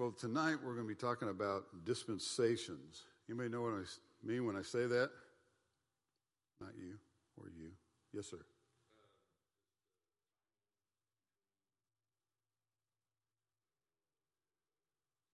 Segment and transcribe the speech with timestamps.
[0.00, 3.02] Well, tonight we're going to be talking about dispensations.
[3.28, 3.84] You may know what I
[4.26, 5.10] mean when I say that.
[6.58, 6.94] Not you
[7.36, 7.68] or you.
[8.14, 8.38] Yes, sir.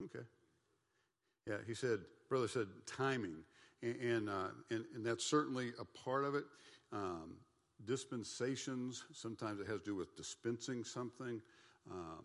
[0.03, 0.25] Okay.
[1.47, 3.37] Yeah, he said, brother said timing,
[3.85, 6.45] and and, uh, and, and that's certainly a part of it.
[6.93, 7.37] Um,
[7.85, 11.41] dispensations sometimes it has to do with dispensing something,
[11.89, 12.25] um,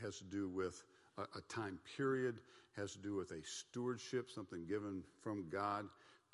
[0.00, 0.84] has to do with
[1.18, 2.40] a, a time period,
[2.76, 5.86] has to do with a stewardship, something given from God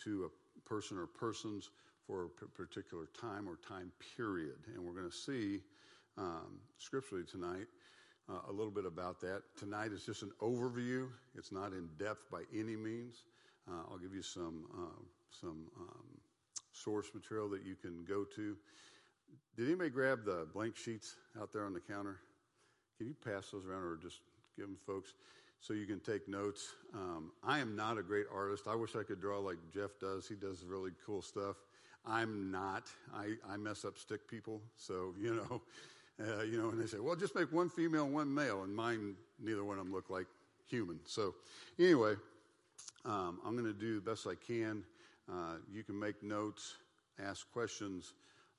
[0.04, 1.70] to a person or persons
[2.06, 5.60] for a particular time or time period, and we're going to see
[6.16, 7.66] um, scripturally tonight
[8.28, 9.42] uh, a little bit about that.
[9.58, 11.08] Tonight is just an overview.
[11.36, 13.24] It's not in depth by any means.
[13.68, 16.06] Uh, I'll give you some uh, some um,
[16.72, 18.56] source material that you can go to.
[19.56, 22.16] Did anybody grab the blank sheets out there on the counter?
[22.96, 24.20] Can you pass those around or just
[24.58, 25.14] give them folks
[25.60, 26.74] so you can take notes?
[26.94, 28.64] Um, I am not a great artist.
[28.66, 30.28] I wish I could draw like Jeff does.
[30.28, 31.56] He does really cool stuff.
[32.04, 32.88] I'm not.
[33.14, 34.60] I, I mess up stick people.
[34.76, 35.62] So, you know,
[36.20, 38.74] uh, you know, and they say, well, just make one female and one male, and
[38.74, 40.26] mine, neither one of them look like
[40.66, 40.98] human.
[41.04, 41.34] So,
[41.78, 42.14] anyway,
[43.04, 44.82] um, I'm going to do the best I can.
[45.30, 46.76] Uh, you can make notes,
[47.22, 48.14] ask questions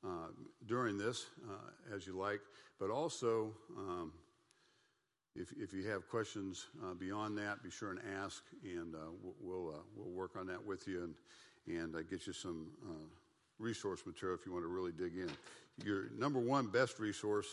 [0.05, 0.29] uh,
[0.67, 2.39] during this uh, as you like,
[2.79, 4.13] but also um,
[5.39, 8.97] if, if you have questions uh, beyond that, be sure and ask, and uh,
[9.41, 11.15] we'll we'll work on that with you and
[11.67, 12.67] and get you some
[13.57, 15.29] resource material if you want to really dig in
[15.85, 17.47] your number one best resource,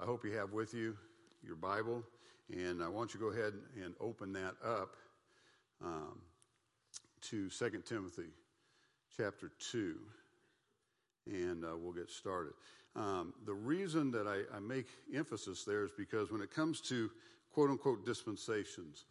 [0.00, 0.96] I hope you have with you
[1.44, 2.02] your Bible.
[2.50, 4.94] And I want you to go ahead and open that up
[5.82, 6.18] um,
[7.22, 8.30] to 2 Timothy
[9.16, 9.96] chapter 2.
[11.26, 12.52] And uh, we'll get started.
[12.94, 17.10] Um, the reason that I, I make emphasis there is because when it comes to
[17.52, 19.04] quote unquote dispensations,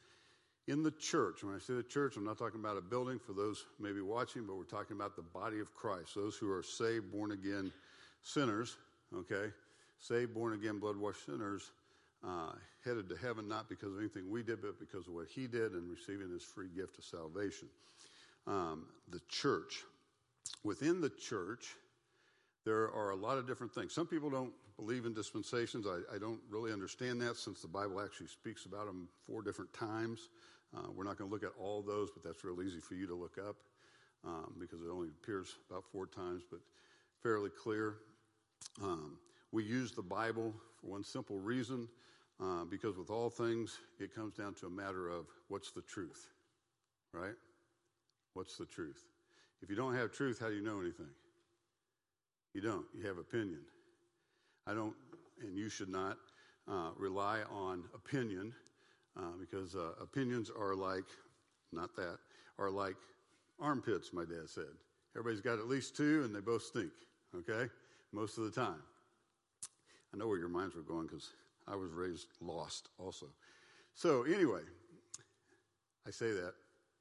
[0.67, 3.33] in the church, when I say the church, I'm not talking about a building for
[3.33, 7.11] those maybe watching, but we're talking about the body of Christ, those who are saved,
[7.11, 7.71] born again
[8.21, 8.77] sinners,
[9.15, 9.51] okay,
[9.99, 11.71] saved, born again, blood washed sinners,
[12.23, 12.51] uh,
[12.85, 15.71] headed to heaven not because of anything we did, but because of what he did
[15.71, 17.67] and receiving his free gift of salvation.
[18.45, 19.83] Um, the church.
[20.63, 21.75] Within the church,
[22.65, 23.93] there are a lot of different things.
[23.93, 25.85] Some people don't believe in dispensations.
[25.87, 29.73] I, I don't really understand that since the Bible actually speaks about them four different
[29.73, 30.29] times.
[30.75, 33.07] Uh, we're not going to look at all those, but that's real easy for you
[33.07, 33.57] to look up
[34.25, 36.59] um, because it only appears about four times, but
[37.21, 37.95] fairly clear.
[38.81, 39.17] Um,
[39.51, 41.87] we use the Bible for one simple reason
[42.41, 46.27] uh, because with all things, it comes down to a matter of what's the truth,
[47.13, 47.35] right?
[48.33, 49.03] What's the truth?
[49.61, 51.09] If you don't have truth, how do you know anything?
[52.53, 52.85] You don't.
[52.93, 53.61] You have opinion.
[54.67, 54.95] I don't,
[55.41, 56.17] and you should not
[56.69, 58.53] uh, rely on opinion
[59.17, 61.05] uh, because uh, opinions are like,
[61.71, 62.17] not that,
[62.59, 62.95] are like
[63.59, 64.63] armpits, my dad said.
[65.15, 66.91] Everybody's got at least two and they both stink,
[67.35, 67.69] okay?
[68.11, 68.81] most of the time.
[70.13, 71.31] I know where your minds were going because
[71.67, 73.27] I was raised lost also.
[73.95, 74.61] So, anyway,
[76.07, 76.53] I say that.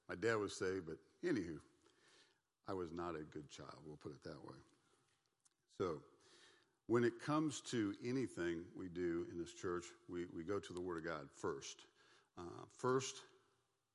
[0.09, 1.59] My dad was saved, but anywho,
[2.69, 4.57] I was not a good child, we'll put it that way.
[5.81, 6.03] So,
[6.89, 10.81] when it comes to anything we do in this church, we, we go to the
[10.81, 11.85] Word of God first.
[12.37, 12.43] Uh,
[12.77, 13.23] first,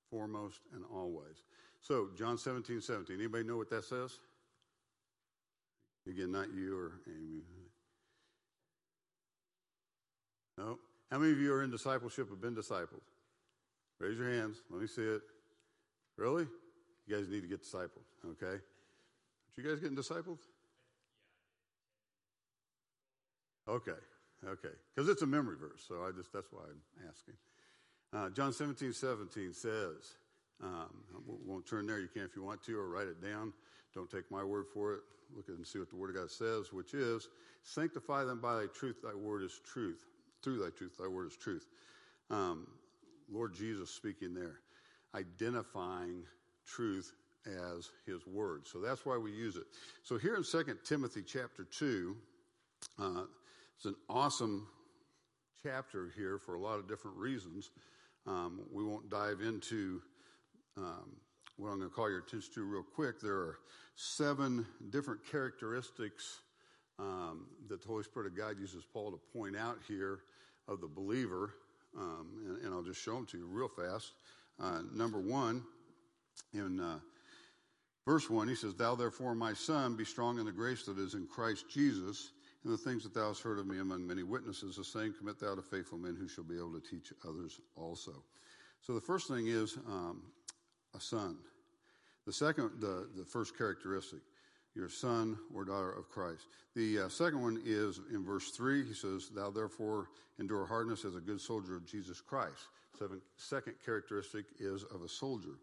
[0.10, 1.44] foremost, and always.
[1.82, 3.20] So, John 17, 17.
[3.20, 4.18] Anybody know what that says?
[6.10, 7.44] Again, not you or Amy.
[10.58, 10.80] No.
[11.12, 13.06] How many of you are in discipleship have been discipled?
[14.00, 14.58] Raise your hands.
[14.72, 15.22] Let me see it.
[16.18, 16.48] Really?
[17.06, 18.46] You guys need to get discipled, okay?
[18.48, 20.40] Aren't you guys getting discipled?
[23.68, 23.92] Okay,
[24.46, 24.76] okay.
[24.94, 27.34] Because it's a memory verse, so I just that's why I'm asking.
[28.14, 30.16] Uh, John 17, 17 says,
[30.64, 30.90] um,
[31.46, 32.00] won't turn there.
[32.00, 33.52] You can if you want to, or write it down.
[33.94, 35.02] Don't take my word for it.
[35.36, 37.28] Look at and see what the Word of God says, which is,
[37.64, 38.98] sanctify them by thy truth.
[39.04, 40.06] Thy word is truth.
[40.44, 41.66] Through thy truth, thy word is truth.
[42.30, 42.68] Um,
[43.32, 44.60] Lord Jesus speaking there,
[45.16, 46.24] identifying
[46.66, 47.14] truth
[47.48, 48.68] as his word.
[48.68, 49.66] So that's why we use it.
[50.04, 52.16] So here in 2 Timothy chapter 2,
[53.00, 53.24] uh,
[53.76, 54.68] it's an awesome
[55.62, 57.72] chapter here for a lot of different reasons.
[58.26, 60.02] Um, we won't dive into
[60.78, 61.18] um,
[61.58, 63.20] what I'm going to call your attention to real quick.
[63.20, 63.58] There are
[63.96, 66.40] seven different characteristics
[67.00, 70.20] um, that the Holy Spirit of God uses Paul to point out here
[70.68, 71.54] of the believer,
[71.98, 74.14] um, and, and, I'll just show them to you real fast.
[74.60, 75.64] Uh, number one,
[76.54, 77.00] in uh,
[78.08, 81.14] verse one, he says, "Thou therefore, my son, be strong in the grace that is
[81.14, 82.32] in Christ Jesus."
[82.66, 85.40] And the things that thou hast heard of me among many witnesses, the same commit
[85.40, 88.24] thou to faithful men who shall be able to teach others also.
[88.82, 90.24] So the first thing is um,
[90.96, 91.38] a son.
[92.26, 94.22] The second, the, the first characteristic,
[94.74, 96.48] your son or daughter of Christ.
[96.76, 100.10] The uh, second one is in verse 3, he says, Thou therefore
[100.40, 102.68] endure hardness as a good soldier of Jesus Christ.
[102.98, 105.60] Seven, second characteristic is of a soldier.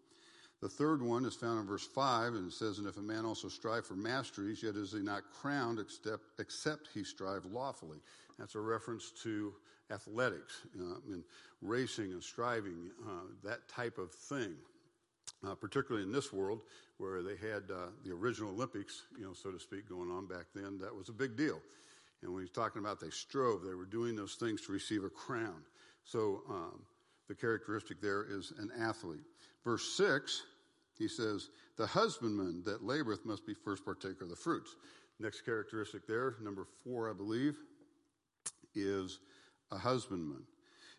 [0.62, 3.24] The third one is found in verse 5, and it says, And if a man
[3.24, 7.98] also strive for masteries, yet is he not crowned except, except he strive lawfully.
[8.38, 9.52] That's a reference to
[9.90, 11.24] athletics uh, and
[11.62, 14.54] racing and striving, uh, that type of thing.
[15.44, 16.60] Uh, particularly in this world
[16.98, 20.46] where they had uh, the original Olympics, you know, so to speak, going on back
[20.54, 21.60] then, that was a big deal.
[22.22, 25.10] And when he's talking about they strove, they were doing those things to receive a
[25.10, 25.62] crown.
[26.04, 26.82] So um,
[27.26, 29.24] the characteristic there is an athlete.
[29.64, 30.42] Verse 6,
[30.98, 34.76] he says, The husbandman that laboreth must be first partaker of the fruits.
[35.20, 37.56] Next characteristic there, number four, I believe,
[38.74, 39.20] is
[39.70, 40.42] a husbandman.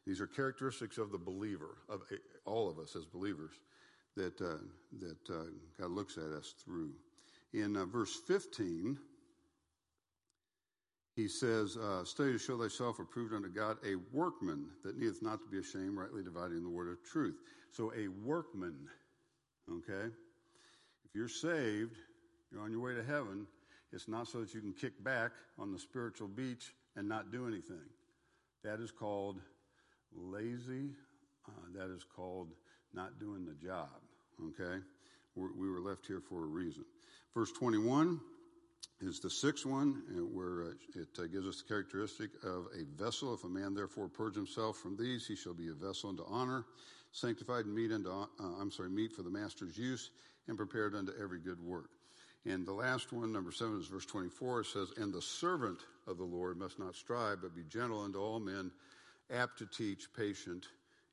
[0.05, 2.01] These are characteristics of the believer, of
[2.45, 3.53] all of us as believers,
[4.15, 4.57] that, uh,
[4.99, 5.45] that uh,
[5.79, 6.91] God looks at us through.
[7.53, 8.97] In uh, verse 15,
[11.15, 15.39] he says, uh, Study to show thyself approved unto God, a workman that needeth not
[15.43, 17.35] to be ashamed, rightly dividing the word of truth.
[17.71, 18.75] So, a workman,
[19.69, 20.13] okay?
[21.05, 21.95] If you're saved,
[22.51, 23.47] you're on your way to heaven,
[23.91, 27.47] it's not so that you can kick back on the spiritual beach and not do
[27.47, 27.85] anything.
[28.63, 29.39] That is called
[30.15, 30.89] lazy.
[31.47, 32.49] Uh, that is called
[32.93, 33.89] not doing the job.
[34.41, 34.81] Okay?
[35.35, 36.85] We're, we were left here for a reason.
[37.33, 38.19] Verse 21
[39.01, 43.03] is the sixth one, uh, where uh, it uh, gives us the characteristic of a
[43.03, 43.33] vessel.
[43.33, 46.65] If a man therefore purge himself from these, he shall be a vessel unto honor,
[47.13, 48.25] sanctified meet unto, uh,
[48.59, 50.11] I'm sorry, meet for the master's use,
[50.47, 51.89] and prepared unto every good work.
[52.45, 54.61] And the last one, number seven, is verse 24.
[54.61, 58.19] It says, And the servant of the Lord must not strive, but be gentle unto
[58.19, 58.71] all men,
[59.31, 60.67] apt to teach, patient,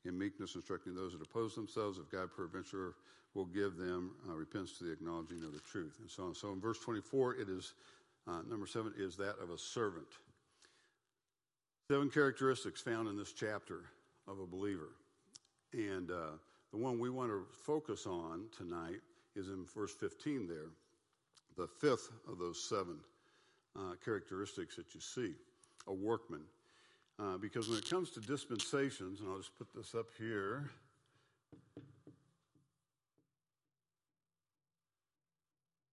[0.04, 2.94] in meekness, instructing those that oppose themselves, if God peradventure
[3.34, 6.34] will give them uh, repentance to the acknowledging of the truth, and so on.
[6.34, 7.74] So in verse 24, it is,
[8.26, 10.08] uh, number seven, is that of a servant.
[11.90, 13.82] Seven characteristics found in this chapter
[14.26, 14.88] of a believer.
[15.72, 16.36] And uh,
[16.72, 19.00] the one we want to focus on tonight
[19.36, 20.70] is in verse 15 there
[21.56, 22.96] the fifth of those seven
[23.76, 25.34] uh, characteristics that you see
[25.86, 26.42] a workman.
[27.18, 30.70] Uh, because when it comes to dispensations, and I'll just put this up here.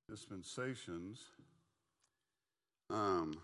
[0.10, 1.22] Dispensations.
[2.90, 3.38] Um,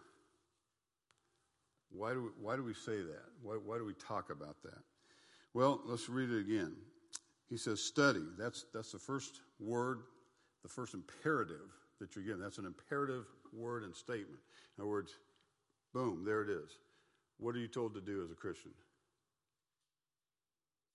[1.91, 3.25] why, do we, why do we say that?
[3.41, 4.81] Why, why do we talk about that?
[5.53, 6.73] Well, let's read it again.
[7.49, 8.23] He says, study.
[8.37, 9.99] That's, that's the first word,
[10.63, 11.69] the first imperative
[11.99, 12.41] that you're given.
[12.41, 14.39] That's an imperative word and statement.
[14.77, 15.11] In other words,
[15.93, 16.71] boom, there it is.
[17.37, 18.71] What are you told to do as a Christian?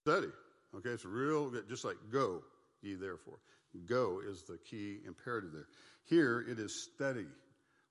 [0.05, 0.29] Study.
[0.77, 2.43] Okay, it's real, just like go,
[2.83, 3.39] ye therefore.
[3.87, 5.69] Go is the key imperative there.
[6.05, 7.27] Here it is study.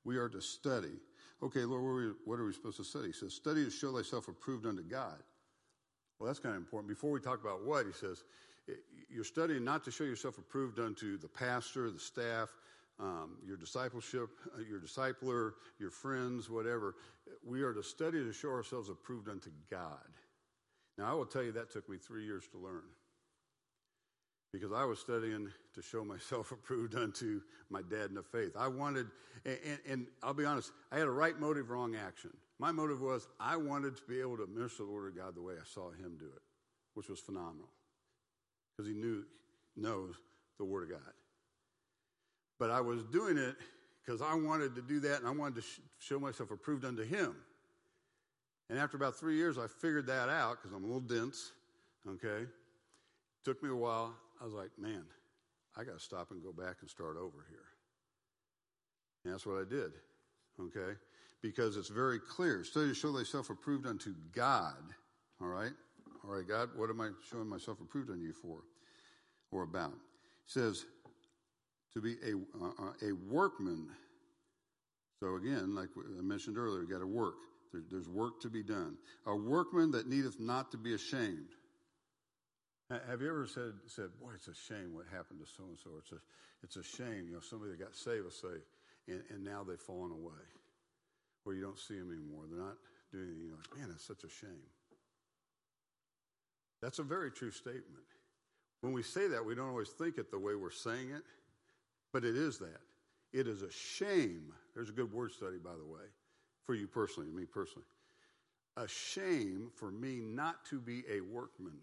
[0.04, 0.94] We are to study.
[1.42, 3.08] Okay, Lord, what are we, what are we supposed to study?
[3.08, 5.18] He says, study to show thyself approved unto God.
[6.20, 6.90] Well, that's kind of important.
[6.90, 8.24] Before we talk about what, he says,
[9.10, 12.50] you're studying not to show yourself approved unto the pastor, the staff,
[13.00, 16.96] um, your discipleship, uh, your discipler, your friends, whatever.
[17.46, 20.10] We are to study to show ourselves approved unto God.
[20.98, 22.84] Now, I will tell you that took me three years to learn
[24.52, 28.54] because I was studying to show myself approved unto my dad in the faith.
[28.58, 29.08] I wanted,
[29.46, 32.32] and, and, and, I'll be honest, I had a right motive, wrong action.
[32.60, 35.42] My motive was I wanted to be able to minister the Word of God the
[35.42, 36.42] way I saw him do it,
[36.96, 37.70] which was phenomenal
[38.76, 39.24] because he knew,
[39.76, 40.16] knows
[40.58, 41.14] the Word of God.
[42.60, 43.56] But I was doing it
[44.04, 47.04] because I wanted to do that and I wanted to sh- show myself approved unto
[47.04, 47.36] Him.
[48.70, 51.52] And after about three years, I figured that out because I'm a little dense,
[52.08, 52.46] okay?
[53.46, 54.14] Took me a while.
[54.42, 55.04] I was like, man,
[55.78, 57.60] I got to stop and go back and start over here.
[59.24, 59.92] And that's what I did,
[60.60, 60.98] okay?
[61.42, 62.64] Because it's very clear.
[62.64, 64.82] Study to show thyself approved unto God,
[65.42, 65.72] all right?
[66.24, 68.64] All right, God, what am I showing myself approved unto you for
[69.52, 69.92] or about?
[69.92, 70.86] It says,
[71.94, 73.88] to be a, uh, a workman.
[75.20, 77.36] So again, like I mentioned earlier, you got to work.
[77.72, 78.98] There, there's work to be done.
[79.26, 81.50] A workman that needeth not to be ashamed.
[82.90, 85.90] Have you ever said, said, boy, it's a shame what happened to so and so?
[86.00, 86.18] It's a,
[86.64, 87.26] it's a shame.
[87.28, 88.62] You know, somebody that got saved say,
[89.10, 90.40] and, and now they've fallen away,
[91.48, 92.44] where you don't see them anymore.
[92.52, 92.76] They're not
[93.12, 93.46] doing anything.
[93.48, 94.68] You're like, man, it's such a shame.
[96.82, 98.06] That's a very true statement.
[98.82, 101.24] When we say that, we don't always think it the way we're saying it.
[102.14, 102.82] But it is that.
[103.34, 104.54] It is a shame.
[104.76, 106.04] There's a good word study, by the way,
[106.66, 107.88] for you personally, me personally.
[108.78, 111.80] A shame for me not to be a workman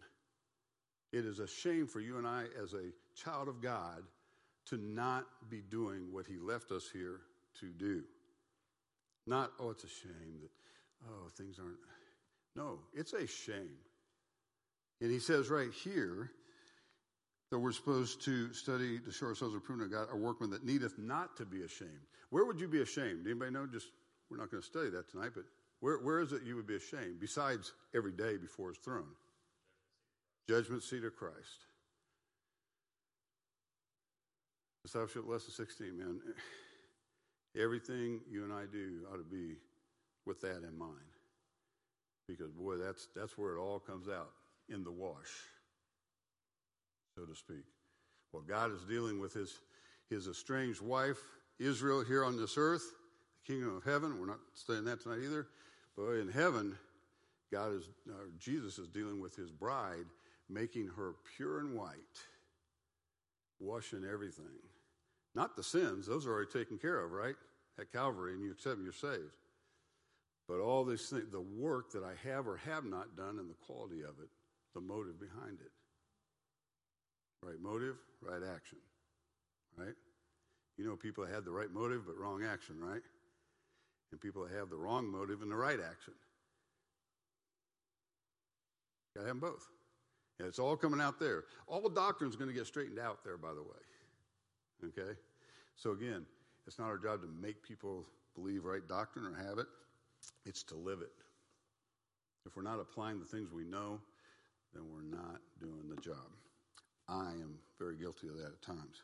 [1.13, 4.03] It is a shame for you and I, as a child of God,
[4.67, 7.23] to not be doing what He left us here
[7.61, 8.05] to do.
[9.27, 10.51] Not, oh, it's a shame that,
[11.09, 11.79] oh, things aren't.
[12.57, 13.77] No, it's a shame.
[15.01, 16.31] And He says right here
[17.51, 20.99] that we're supposed to study to show ourselves approved of God, a workman that needeth
[20.99, 21.91] not to be ashamed.
[22.31, 23.27] Where would you be ashamed?
[23.27, 23.67] Anybody know?
[23.67, 23.89] Just
[24.31, 25.45] we're not going to study that tonight, but
[25.81, 29.15] where, where is it you would be ashamed besides every day before His throne?
[30.49, 31.67] Judgment seat of Christ.
[34.83, 36.21] Discipleship lesson 16, man.
[37.57, 39.57] Everything you and I do ought to be
[40.27, 40.93] with that in mind.
[42.29, 44.31] Because, boy, that's, that's where it all comes out
[44.69, 45.31] in the wash,
[47.15, 47.65] so to speak.
[48.33, 49.61] Well, God is dealing with his,
[50.09, 51.19] his estranged wife,
[51.59, 52.83] Israel, here on this earth,
[53.45, 54.19] the kingdom of heaven.
[54.19, 55.47] We're not studying that tonight either.
[55.97, 56.77] But in heaven,
[57.53, 60.07] God is, uh, Jesus is dealing with his bride,
[60.49, 61.95] making her pure and white,
[63.61, 64.47] washing everything.
[65.35, 67.35] Not the sins, those are already taken care of, right?
[67.79, 69.33] At Calvary, and you accept them, you're saved.
[70.49, 73.57] But all these things, the work that I have or have not done and the
[73.67, 74.29] quality of it,
[74.75, 75.73] the motive behind it.
[77.43, 78.79] Right motive, right action.
[79.77, 79.95] Right?
[80.77, 83.03] You know people that had the right motive but wrong action, right?
[84.13, 86.15] And people that have the wrong motive and the right action.
[89.15, 89.67] Gotta have them both.
[90.39, 91.45] And it's all coming out there.
[91.67, 93.69] All doctrine's going to get straightened out there, by the way.
[94.89, 95.13] Okay?
[95.77, 96.25] So again,
[96.67, 99.67] it's not our job to make people believe right doctrine or have it,
[100.45, 101.13] it's to live it.
[102.47, 104.01] If we're not applying the things we know,
[104.75, 106.31] then we're not doing the job.
[107.09, 109.03] I am very guilty of that at times.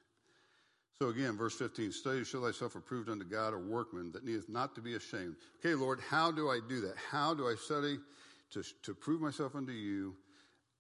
[1.01, 4.51] So again, verse 15, study to show thyself approved unto God, a workman that needeth
[4.51, 5.37] not to be ashamed.
[5.59, 6.95] Okay, Lord, how do I do that?
[7.11, 7.99] How do I study
[8.51, 10.15] to, to prove myself unto you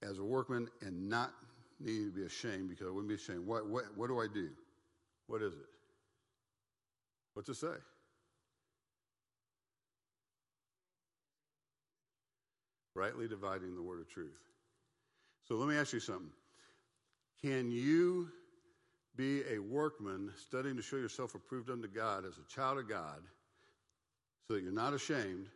[0.02, 1.32] as a workman and not
[1.78, 3.46] need to be ashamed because I wouldn't be ashamed?
[3.46, 4.50] What, what, what do I do?
[5.30, 5.68] What is it?
[7.34, 7.68] What's it say?
[12.96, 14.40] Rightly dividing the word of truth.
[15.46, 16.32] So let me ask you something.
[17.40, 18.26] Can you
[19.16, 23.20] be a workman studying to show yourself approved unto God as a child of God
[24.48, 25.46] so that you're not ashamed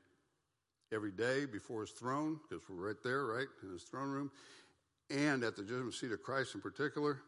[0.93, 4.31] every day before his throne, because we're right there, right, in his throne room,
[5.11, 7.19] and at the judgment seat of Christ in particular,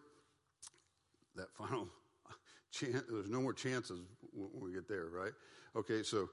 [1.35, 1.89] that final
[2.79, 4.01] chance, there's no more chances
[4.33, 5.33] when we get there, right?
[5.75, 6.29] Okay, so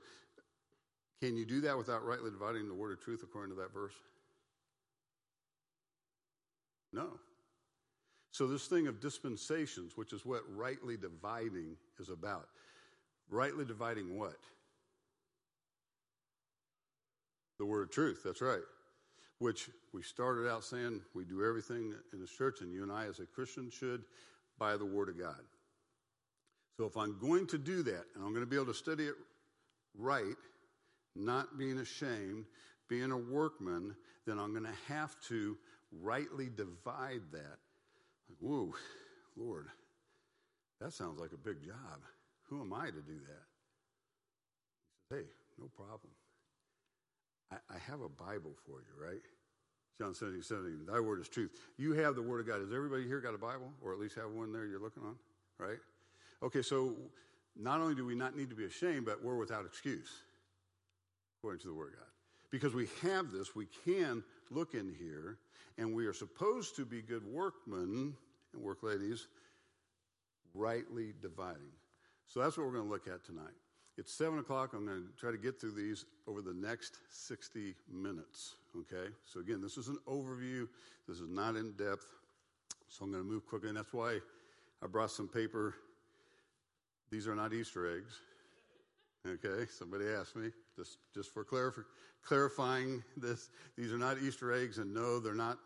[1.21, 3.93] can you do that without rightly dividing the word of truth according to that verse?
[6.91, 7.07] No.
[8.31, 12.47] So, this thing of dispensations, which is what rightly dividing is about,
[13.29, 14.37] rightly dividing what?
[17.59, 18.63] The word of truth, that's right.
[19.39, 23.05] Which we started out saying we do everything in this church, and you and I,
[23.05, 24.03] as a Christian, should
[24.57, 25.41] by the word of God.
[26.77, 29.05] So if I'm going to do that, and I'm going to be able to study
[29.05, 29.15] it
[29.97, 30.35] right,
[31.15, 32.45] not being ashamed,
[32.89, 35.57] being a workman, then I'm going to have to
[36.01, 37.57] rightly divide that.
[38.27, 38.73] Like, whoa,
[39.37, 39.67] Lord,
[40.81, 42.01] that sounds like a big job.
[42.49, 43.45] Who am I to do that?
[45.09, 46.11] He says, hey, no problem.
[47.51, 49.21] I, I have a Bible for you, right?
[49.99, 51.51] John 17, 17, thy word is truth.
[51.77, 52.61] You have the word of God.
[52.61, 53.71] Has everybody here got a Bible?
[53.81, 55.15] Or at least have one there you're looking on,
[55.59, 55.77] right?
[56.43, 56.93] Okay, so
[57.55, 60.09] not only do we not need to be ashamed, but we're without excuse,
[61.39, 62.07] according to the Word of God.
[62.51, 65.37] Because we have this, we can look in here,
[65.77, 68.13] and we are supposed to be good workmen
[68.53, 69.27] and work ladies,
[70.53, 71.71] rightly dividing.
[72.27, 73.53] So that's what we're going to look at tonight.
[73.97, 74.73] It's 7 o'clock.
[74.73, 78.55] I'm going to try to get through these over the next 60 minutes.
[78.77, 79.09] Okay?
[79.25, 80.67] So, again, this is an overview.
[81.07, 82.07] This is not in depth.
[82.89, 83.69] So, I'm going to move quickly.
[83.69, 84.19] And that's why
[84.81, 85.75] I brought some paper
[87.13, 88.19] these are not Easter eggs.
[89.27, 91.85] Okay, somebody asked me just just for clarif-
[92.25, 93.51] clarifying this.
[93.77, 95.59] These are not Easter eggs, and no, they're not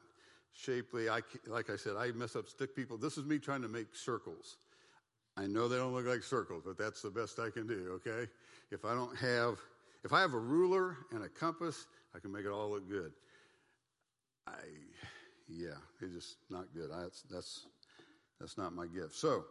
[0.51, 1.09] shapely.
[1.09, 2.97] I like I said, I mess up stick people.
[2.97, 4.57] This is me trying to make circles.
[5.37, 7.99] I know they don't look like circles, but that's the best I can do.
[8.05, 8.29] Okay,
[8.69, 9.57] if I don't have
[10.03, 13.13] if I have a ruler and a compass, I can make it all look good.
[14.45, 14.51] I
[15.47, 16.91] yeah, it's just not good.
[16.93, 17.65] I, that's that's
[18.39, 19.15] that's not my gift.
[19.15, 19.45] So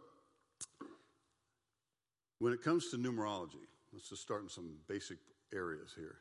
[2.39, 5.17] when it comes to numerology, let's just start in some basic
[5.53, 6.17] areas here.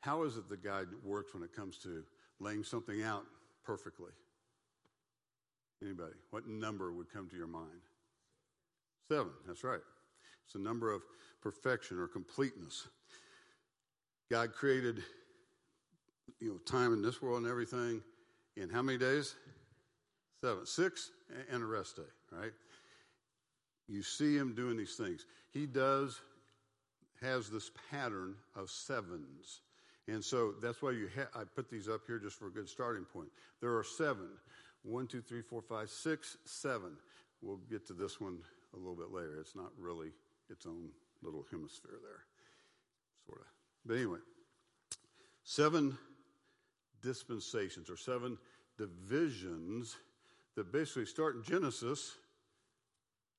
[0.00, 2.02] How is it the guide works when it comes to
[2.40, 3.24] laying something out
[3.64, 4.10] perfectly?
[5.82, 6.14] Anybody?
[6.30, 7.82] What number would come to your mind?
[9.08, 9.80] Seven, that's right.
[10.46, 11.02] It's a number of
[11.40, 12.88] perfection or completeness.
[14.30, 15.02] God created
[16.40, 18.00] you know time in this world and everything
[18.56, 19.34] in how many days?
[20.40, 20.66] Seven.
[20.66, 21.10] Six
[21.50, 22.02] and a rest day,
[22.32, 22.52] right?
[23.92, 25.26] You see him doing these things.
[25.50, 26.18] He does,
[27.20, 29.60] has this pattern of sevens.
[30.08, 32.70] And so that's why you ha- I put these up here just for a good
[32.70, 33.28] starting point.
[33.60, 34.28] There are seven.
[34.82, 36.92] One, two, three, four, five, six, seven.
[37.42, 38.38] We'll get to this one
[38.72, 39.36] a little bit later.
[39.38, 40.08] It's not really
[40.48, 40.88] its own
[41.22, 42.24] little hemisphere there,
[43.26, 43.46] sort of.
[43.84, 44.20] But anyway,
[45.44, 45.98] seven
[47.02, 48.38] dispensations or seven
[48.78, 49.98] divisions
[50.56, 52.16] that basically start in Genesis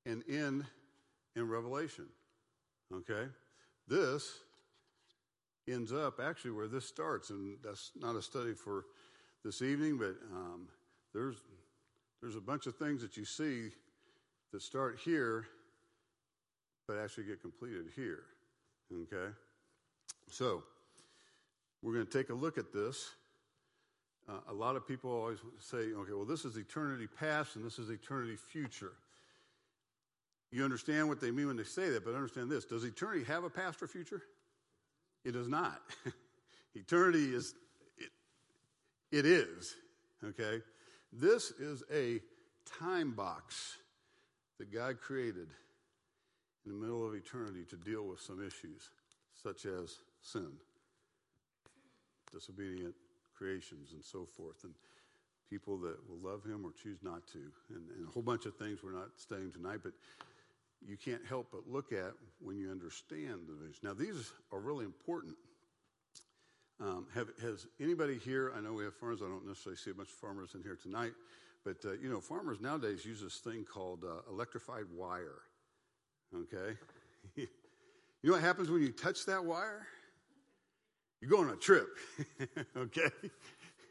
[0.05, 0.65] and end
[1.35, 2.05] in Revelation.
[2.93, 3.27] Okay?
[3.87, 4.39] This
[5.67, 8.85] ends up actually where this starts, and that's not a study for
[9.43, 10.67] this evening, but um,
[11.13, 11.37] there's
[12.21, 13.69] there's a bunch of things that you see
[14.53, 15.45] that start here,
[16.87, 18.23] but actually get completed here.
[18.93, 19.33] Okay,
[20.29, 20.63] so
[21.81, 23.11] we're going to take a look at this.
[24.29, 27.77] Uh, a lot of people always say, okay, well, this is eternity past and this
[27.77, 28.93] is eternity future.
[30.53, 32.63] You understand what they mean when they say that, but understand this.
[32.63, 34.21] Does eternity have a past or future?
[35.25, 35.81] It does not.
[36.75, 37.55] eternity is,
[37.97, 38.11] it,
[39.11, 39.75] it is,
[40.23, 40.61] okay?
[41.11, 42.19] This is a
[42.79, 43.77] time box
[44.59, 45.47] that God created
[46.67, 48.91] in the middle of eternity to deal with some issues,
[49.41, 50.51] such as sin,
[52.31, 52.93] disobedient
[53.35, 54.63] creations, and so forth.
[54.63, 54.73] And
[55.49, 58.55] people that will love him or choose not to, and, and, a whole bunch of
[58.55, 59.93] things we're not studying tonight, but
[60.87, 63.79] you can't help but look at when you understand the vision.
[63.83, 65.35] Now, these are really important.
[66.79, 68.51] Um, have, has anybody here?
[68.55, 69.21] I know we have farmers.
[69.21, 71.13] I don't necessarily see a bunch of farmers in here tonight,
[71.63, 75.43] but uh, you know, farmers nowadays use this thing called uh, electrified wire.
[76.35, 76.77] Okay,
[77.35, 77.47] you
[78.23, 79.87] know what happens when you touch that wire?
[81.21, 81.87] You go on a trip.
[82.77, 83.09] okay,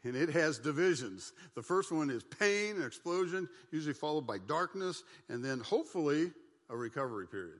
[0.03, 1.31] and it has divisions.
[1.55, 6.31] The first one is pain and explosion, usually followed by darkness, and then hopefully
[6.73, 7.59] a recovery period,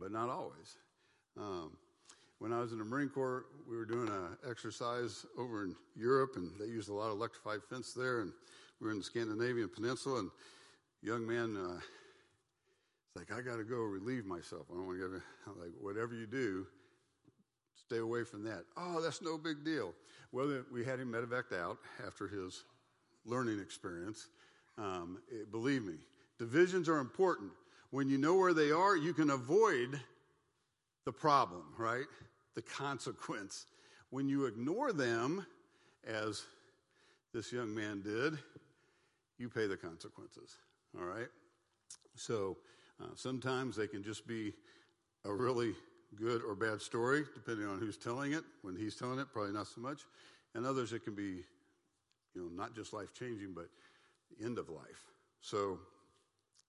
[0.00, 0.76] but not always.
[1.36, 1.76] Um,
[2.38, 6.32] when I was in the Marine Corps, we were doing an exercise over in Europe,
[6.36, 8.20] and they used a lot of electrified fence there.
[8.20, 8.32] And
[8.80, 10.30] we were in the Scandinavian Peninsula, and
[11.02, 11.80] young man, uh,
[13.14, 14.66] like I got to go relieve myself.
[14.70, 16.66] I don't want to get like whatever you do,
[17.74, 18.64] stay away from that.
[18.76, 19.92] Oh, that's no big deal.
[20.32, 22.64] Well, we had him medevaced out after his
[23.26, 24.28] learning experience.
[24.78, 25.94] Um, it, believe me,
[26.38, 27.50] divisions are important.
[27.90, 30.00] When you know where they are, you can avoid
[31.04, 32.04] the problem, right?
[32.54, 33.66] The consequence.
[34.10, 35.46] When you ignore them,
[36.06, 36.44] as
[37.32, 38.38] this young man did,
[39.38, 40.56] you pay the consequences,
[40.98, 41.28] all right?
[42.14, 42.56] So
[43.00, 44.52] uh, sometimes they can just be
[45.24, 45.74] a really
[46.16, 48.44] good or bad story, depending on who's telling it.
[48.62, 50.02] When he's telling it, probably not so much.
[50.54, 51.44] And others, it can be,
[52.34, 53.68] you know, not just life changing, but
[54.42, 55.04] end of life.
[55.40, 55.78] So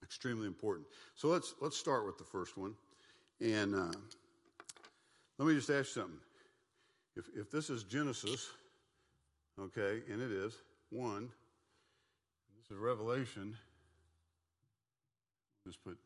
[0.03, 0.87] extremely important.
[1.15, 2.73] So let's let's start with the first one,
[3.41, 3.91] and uh,
[5.37, 6.19] let me just ask you something.
[7.15, 8.49] If if this is Genesis,
[9.59, 10.53] okay, and it is
[10.89, 11.29] one,
[12.57, 13.55] this is Revelation.
[15.65, 15.97] Just put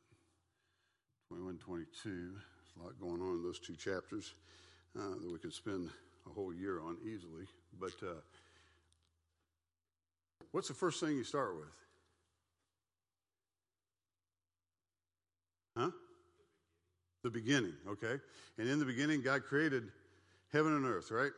[1.29, 2.09] 21, 22.
[2.09, 2.41] There's
[2.77, 4.33] a lot going on in those two chapters
[4.99, 5.89] uh, that we could spend
[6.25, 7.45] a whole year on easily.
[7.79, 8.21] But uh,
[10.51, 11.69] what's the first thing you start with?
[15.75, 15.91] Huh?
[17.23, 18.19] The beginning, okay?
[18.57, 19.83] And in the beginning, God created
[20.51, 21.31] heaven and earth, right?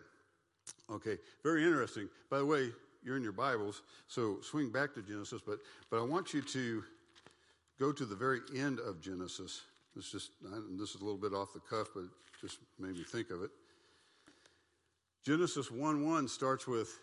[0.92, 2.10] Okay, very interesting.
[2.30, 2.72] By the way,
[3.04, 5.60] you're in your Bibles, so swing back to Genesis, but,
[5.92, 6.84] but I want you to
[7.80, 9.62] go to the very end of Genesis.
[9.96, 10.32] This just
[10.78, 12.06] this is a little bit off the cuff, but
[12.42, 13.52] just made me think of it.
[15.26, 17.00] Genesis 1 1 starts with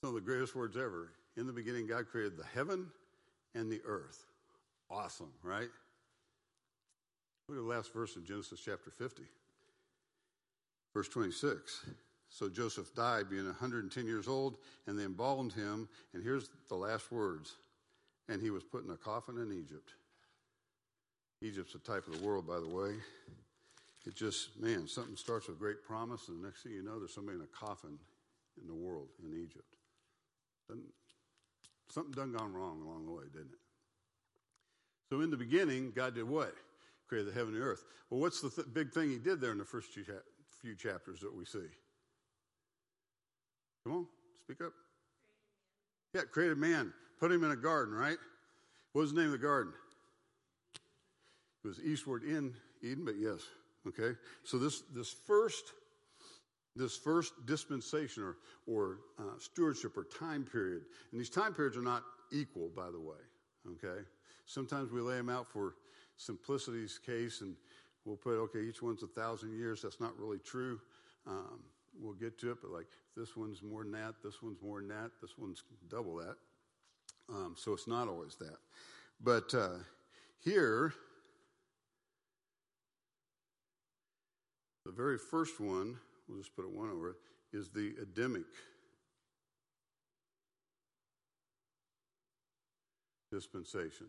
[0.00, 1.10] some of the greatest words ever.
[1.36, 2.86] In the beginning, God created the heaven
[3.54, 4.26] and the earth.
[4.90, 5.68] Awesome, right?
[7.48, 9.22] Look at the last verse in Genesis chapter 50,
[10.94, 11.86] verse 26.
[12.30, 15.88] So Joseph died, being 110 years old, and they embalmed him.
[16.12, 17.56] And here's the last words.
[18.28, 19.92] And he was put in a coffin in Egypt.
[21.42, 22.94] Egypt's a type of the world, by the way.
[24.06, 27.14] It just, man, something starts with great promise, and the next thing you know, there's
[27.14, 27.98] somebody in a coffin
[28.60, 29.76] in the world in Egypt.
[31.88, 33.63] something done gone wrong along the way, didn't it?
[35.14, 36.56] So in the beginning, God did what?
[37.08, 37.84] Created the heaven and earth.
[38.10, 41.32] Well, what's the th- big thing he did there in the first few chapters that
[41.32, 41.68] we see?
[43.84, 44.06] Come on,
[44.42, 44.72] speak up.
[46.14, 48.16] Yeah, created man, put him in a garden, right?
[48.92, 49.72] What was the name of the garden?
[51.64, 53.38] It was eastward in Eden, but yes.
[53.86, 54.18] Okay?
[54.42, 55.74] So this this first
[56.74, 60.82] this first dispensation or, or uh, stewardship or time period.
[61.12, 63.14] And these time periods are not equal, by the way,
[63.74, 64.02] okay?
[64.46, 65.74] Sometimes we lay them out for
[66.16, 67.56] simplicity's case and
[68.04, 69.82] we'll put, okay, each one's a thousand years.
[69.82, 70.80] That's not really true.
[71.26, 71.60] Um,
[71.98, 74.88] we'll get to it, but like this one's more than that, this one's more than
[74.88, 76.36] that, this one's double that.
[77.28, 78.58] Um, so it's not always that.
[79.22, 79.78] But uh,
[80.40, 80.92] here,
[84.84, 85.96] the very first one,
[86.28, 87.16] we'll just put a one over it,
[87.52, 88.44] is the Adamic
[93.32, 94.06] dispensation.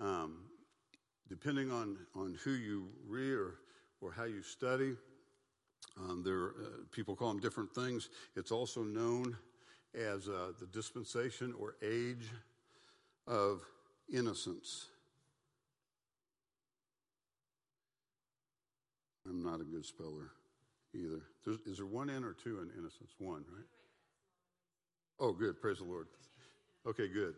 [0.00, 0.44] Um,
[1.28, 3.54] depending on, on who you read or,
[4.00, 4.96] or how you study,
[5.98, 8.10] um, there, uh, people call them different things.
[8.36, 9.36] It's also known
[9.94, 12.30] as uh, the dispensation or age
[13.26, 13.62] of
[14.12, 14.86] innocence.
[19.26, 20.32] I'm not a good speller
[20.94, 21.22] either.
[21.44, 23.14] There's, is there one N or two in innocence?
[23.18, 23.66] One, right?
[25.20, 25.60] Oh, good.
[25.60, 26.08] Praise the Lord.
[26.86, 27.34] Okay, good.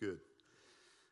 [0.00, 0.20] Good.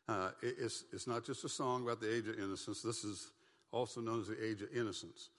[0.09, 2.81] Uh, it, it's, it's not just a song about the age of innocence.
[2.81, 3.29] This is
[3.71, 5.29] also known as the age of innocence.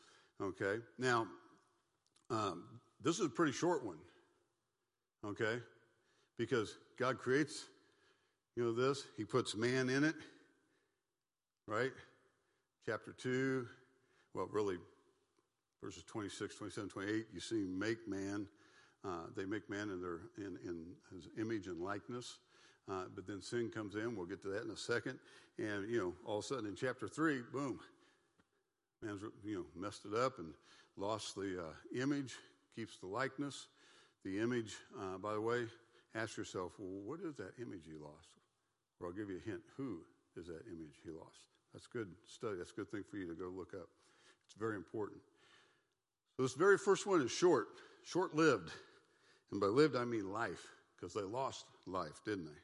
[0.40, 0.76] Okay?
[0.96, 1.26] Now,
[2.30, 2.62] um,
[3.02, 3.98] this is a pretty short one.
[5.26, 5.60] Okay?
[6.38, 7.64] Because God creates,
[8.54, 10.14] you know, this, He puts man in it,
[11.66, 11.90] right?
[12.86, 13.66] Chapter 2,
[14.34, 14.76] well, really,
[15.82, 18.46] verses 26, 27, 28, you see make man.
[19.04, 22.38] Uh, they make man in, their, in, in his image and likeness.
[22.90, 24.16] Uh, but then sin comes in.
[24.16, 25.18] We'll get to that in a second.
[25.58, 27.78] And, you know, all of a sudden in chapter 3, boom,
[29.02, 30.52] man's, you know, messed it up and
[30.96, 32.34] lost the uh, image,
[32.74, 33.68] keeps the likeness.
[34.24, 35.66] The image, uh, by the way,
[36.14, 38.34] ask yourself, well, what is that image he lost?
[39.00, 39.60] Or I'll give you a hint.
[39.76, 40.00] Who
[40.36, 41.46] is that image he lost?
[41.72, 42.56] That's good study.
[42.58, 43.88] That's a good thing for you to go look up.
[44.44, 45.20] It's very important.
[46.36, 47.68] So this very first one is short,
[48.04, 48.70] short lived.
[49.52, 52.60] And by lived, I mean life, because they lost life, didn't they?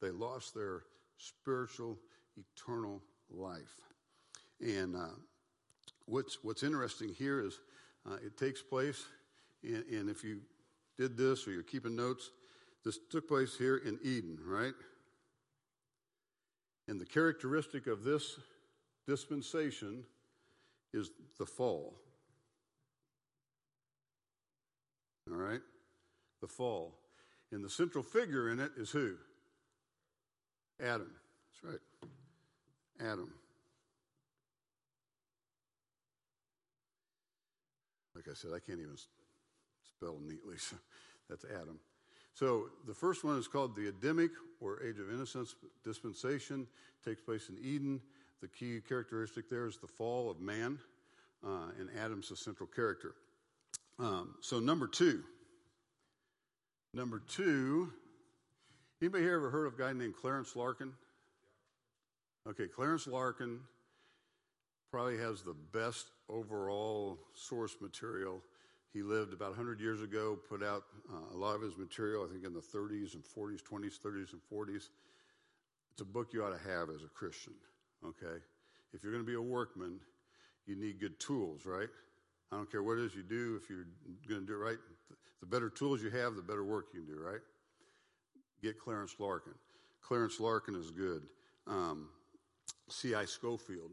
[0.00, 0.82] They lost their
[1.18, 1.98] spiritual,
[2.36, 3.80] eternal life.
[4.60, 5.14] And uh,
[6.06, 7.58] what's, what's interesting here is
[8.08, 9.04] uh, it takes place,
[9.62, 10.40] and if you
[10.98, 12.30] did this or you're keeping notes,
[12.84, 14.74] this took place here in Eden, right?
[16.88, 18.38] And the characteristic of this
[19.08, 20.04] dispensation
[20.94, 21.94] is the fall.
[25.30, 25.60] All right?
[26.40, 26.94] The fall.
[27.50, 29.16] And the central figure in it is who?
[30.80, 31.10] Adam.
[31.62, 33.10] That's right.
[33.10, 33.32] Adam.
[38.14, 38.96] Like I said, I can't even
[39.96, 40.76] spell neatly, so
[41.28, 41.78] that's Adam.
[42.34, 46.66] So the first one is called the Adamic or Age of Innocence dispensation.
[47.00, 48.00] It takes place in Eden.
[48.42, 50.78] The key characteristic there is the fall of man,
[51.44, 53.14] uh, and Adam's the central character.
[53.98, 55.22] Um, so number two.
[56.92, 57.92] Number two.
[59.02, 60.90] Anybody here ever heard of a guy named Clarence Larkin?
[62.48, 63.60] Okay, Clarence Larkin
[64.90, 68.40] probably has the best overall source material.
[68.94, 72.32] He lived about 100 years ago, put out uh, a lot of his material, I
[72.32, 74.88] think in the 30s and 40s, 20s, 30s, and 40s.
[75.92, 77.52] It's a book you ought to have as a Christian,
[78.02, 78.40] okay?
[78.94, 80.00] If you're going to be a workman,
[80.64, 81.90] you need good tools, right?
[82.50, 83.88] I don't care what it is you do, if you're
[84.26, 84.78] going to do it right,
[85.40, 87.40] the better tools you have, the better work you can do, right?
[88.62, 89.54] Get Clarence Larkin.
[90.02, 91.22] Clarence Larkin is good.
[91.66, 92.08] Um,
[92.88, 93.24] C.I.
[93.24, 93.90] Scofield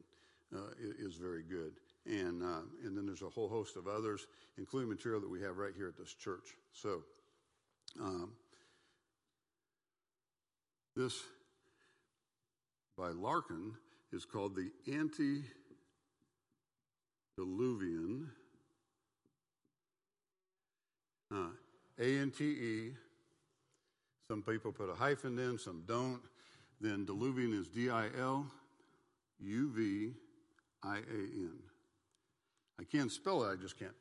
[0.56, 0.60] uh,
[1.00, 1.74] is very good.
[2.06, 5.58] And, uh, and then there's a whole host of others, including material that we have
[5.58, 6.56] right here at this church.
[6.74, 7.04] So,
[8.00, 8.34] um,
[10.96, 11.24] this
[12.98, 13.74] by Larkin
[14.12, 14.70] is called the
[17.38, 18.30] antediluvian,
[21.34, 21.50] uh,
[22.00, 22.94] A N T E.
[24.28, 26.22] Some people put a hyphen in, some don't.
[26.80, 28.46] Then diluvian is D I L
[29.40, 30.14] U V
[30.84, 31.54] I A N.
[32.80, 33.92] I can't spell it, I just can't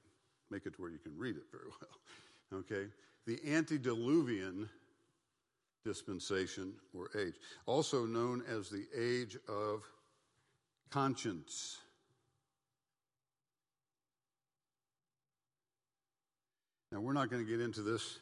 [0.51, 1.65] make it to where you can read it very
[2.53, 2.61] well.
[2.61, 2.89] Okay?
[3.27, 4.69] The antediluvian
[5.85, 7.35] dispensation or age,
[7.67, 9.83] also known as the age of
[10.91, 11.79] conscience.
[16.93, 18.19] Now, we're not going to get into this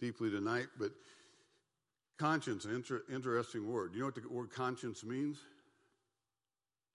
[0.00, 0.90] deeply tonight, but
[2.20, 3.92] conscience, an inter- interesting word.
[3.94, 5.38] You know what the word conscience means?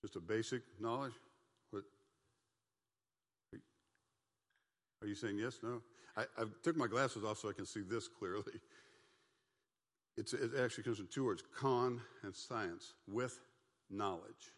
[0.01, 1.13] Just a basic knowledge?
[1.71, 1.83] What?
[5.01, 5.57] Are you saying yes?
[5.63, 5.81] No?
[6.15, 8.43] I, I took my glasses off so I can see this clearly.
[10.15, 13.39] It's, it actually comes from two words con and science, with
[13.89, 14.53] knowledge.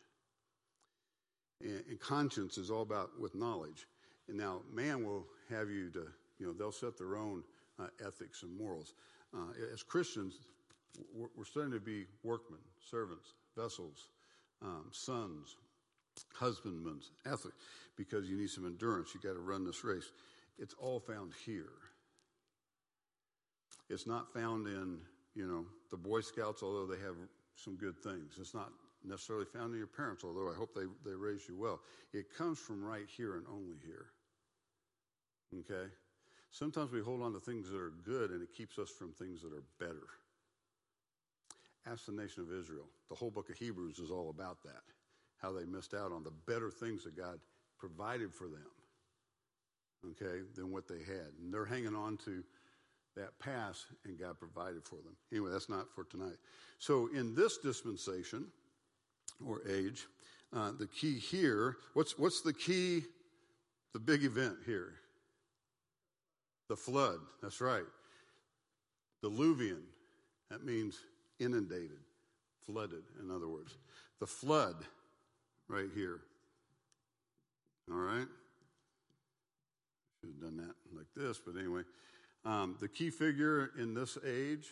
[1.62, 3.88] And, and conscience is all about with knowledge.
[4.27, 6.08] And now, man will have you to,
[6.39, 7.43] you know, they'll set their own
[7.80, 8.93] uh, ethics and morals.
[9.34, 10.36] Uh, as Christians,
[11.13, 14.10] we're, starting to be workmen, servants, vessels,
[14.62, 15.56] um, sons,
[16.34, 17.58] husbandmen, athletes,
[17.95, 19.13] because you need some endurance.
[19.13, 20.12] You got to run this race.
[20.58, 21.69] It's all found here.
[23.89, 25.00] It's not found in,
[25.36, 27.15] you know, the Boy Scouts, although they have
[27.56, 28.38] some good things.
[28.39, 28.71] It's not
[29.06, 31.80] necessarily found in your parents, although I hope they, they raised you well.
[32.13, 34.08] It comes from right here and only here.
[35.60, 35.89] Okay?
[36.52, 39.41] Sometimes we hold on to things that are good and it keeps us from things
[39.41, 40.08] that are better.
[41.91, 42.86] Ask the nation of Israel.
[43.10, 44.82] The whole book of Hebrews is all about that.
[45.38, 47.39] How they missed out on the better things that God
[47.78, 48.71] provided for them,
[50.12, 51.32] okay, than what they had.
[51.39, 52.43] And they're hanging on to
[53.15, 55.15] that past and God provided for them.
[55.32, 56.38] Anyway, that's not for tonight.
[56.80, 58.45] So in this dispensation
[59.45, 60.06] or age,
[60.56, 63.04] uh, the key here, what's, what's the key,
[63.93, 64.93] the big event here?
[66.69, 67.19] The flood.
[67.41, 67.86] That's right.
[69.23, 69.82] Diluvian.
[70.50, 70.97] That means
[71.39, 72.00] inundated,
[72.65, 73.78] flooded, in other words.
[74.19, 74.76] The flood
[75.67, 76.19] right here.
[77.91, 78.28] All right?
[80.19, 81.84] Should have done that like this, but anyway.
[82.45, 84.67] Um, the key figure in this age,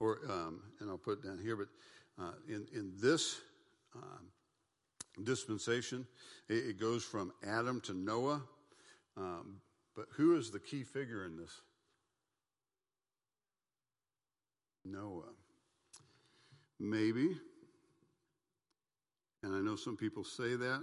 [0.00, 1.68] or um, and I'll put it down here, but
[2.18, 3.40] uh, in in this
[3.94, 4.26] um,
[5.22, 6.06] dispensation,
[6.48, 8.42] it, it, goes from Adam to Noah.
[9.16, 9.56] Um,
[9.94, 11.60] but who is the key figure in this?
[14.84, 15.32] Noah.
[16.80, 17.36] Maybe.
[19.42, 20.82] And I know some people say that.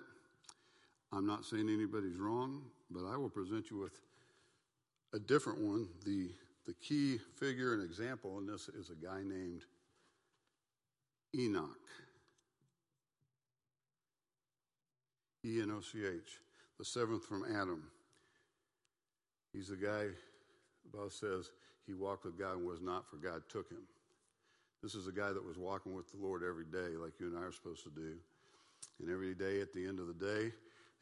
[1.11, 3.99] I'm not saying anybody's wrong, but I will present you with
[5.13, 5.87] a different one.
[6.05, 6.29] The,
[6.65, 9.63] the key figure and example in this is a guy named
[11.35, 11.77] Enoch.
[15.43, 16.39] E N O C H,
[16.77, 17.83] the seventh from Adam.
[19.53, 21.49] He's the guy, the Bible says,
[21.87, 23.81] he walked with God and was not, for God took him.
[24.81, 27.37] This is a guy that was walking with the Lord every day, like you and
[27.37, 28.15] I are supposed to do.
[28.99, 30.51] And every day at the end of the day,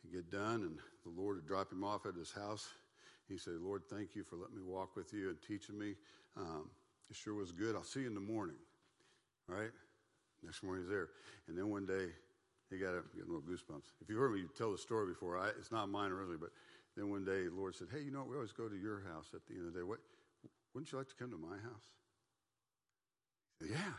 [0.01, 2.67] he'd get done, and the Lord would drop him off at his house
[3.29, 5.93] he said, Lord, thank you for letting me walk with you and teaching me.
[6.35, 6.69] Um,
[7.09, 7.75] it sure was good.
[7.75, 8.55] I'll see you in the morning.
[9.47, 9.69] All right?
[10.43, 11.09] Next morning he's there.
[11.47, 12.09] And then one day,
[12.71, 13.85] he got a, little goosebumps.
[14.01, 16.49] If you heard me tell the story before, I, it's not mine originally, but
[16.97, 19.29] then one day the Lord said, Hey, you know, we always go to your house
[19.33, 19.83] at the end of the day.
[19.83, 19.99] What,
[20.73, 21.85] wouldn't you like to come to my house?
[23.61, 23.93] Yeah.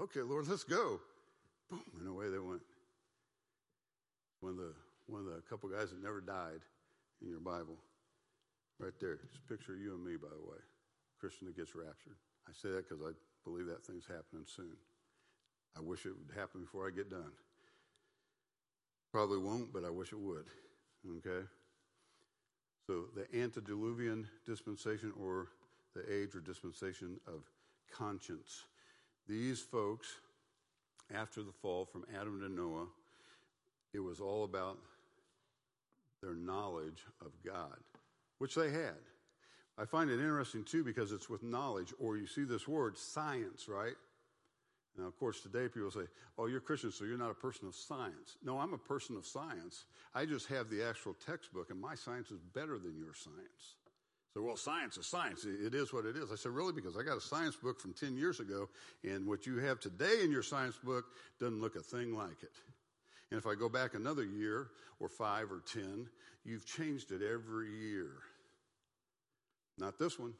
[0.00, 1.00] Okay, Lord, let's go.
[1.70, 2.62] Boom, and away they went.
[4.40, 4.72] One of the
[5.06, 6.60] one of the couple guys that never died
[7.22, 7.76] in your Bible.
[8.78, 9.18] Right there.
[9.24, 10.58] It's a picture of you and me, by the way.
[11.18, 12.16] Christian that gets raptured.
[12.48, 13.10] I say that because I
[13.44, 14.76] believe that thing's happening soon.
[15.76, 17.32] I wish it would happen before I get done.
[19.12, 20.46] Probably won't, but I wish it would.
[21.18, 21.46] Okay?
[22.86, 25.48] So the antediluvian dispensation or
[25.94, 27.42] the age or dispensation of
[27.92, 28.64] conscience.
[29.28, 30.08] These folks,
[31.14, 32.86] after the fall from Adam to Noah,
[33.92, 34.78] it was all about
[36.22, 37.76] their knowledge of God
[38.38, 38.96] which they had.
[39.76, 43.68] I find it interesting too because it's with knowledge, or you see this word, science,
[43.68, 43.94] right?
[44.96, 47.74] Now, of course, today people say, oh, you're Christian, so you're not a person of
[47.74, 48.36] science.
[48.42, 49.84] No, I'm a person of science.
[50.14, 53.76] I just have the actual textbook, and my science is better than your science.
[54.34, 55.44] So, well, science is science.
[55.44, 56.30] It is what it is.
[56.30, 56.72] I said, really?
[56.72, 58.68] Because I got a science book from 10 years ago,
[59.02, 61.06] and what you have today in your science book
[61.40, 62.52] doesn't look a thing like it.
[63.30, 64.68] And if I go back another year
[65.00, 66.06] or five or 10,
[66.44, 68.10] you've changed it every year.
[69.78, 70.34] Not this one.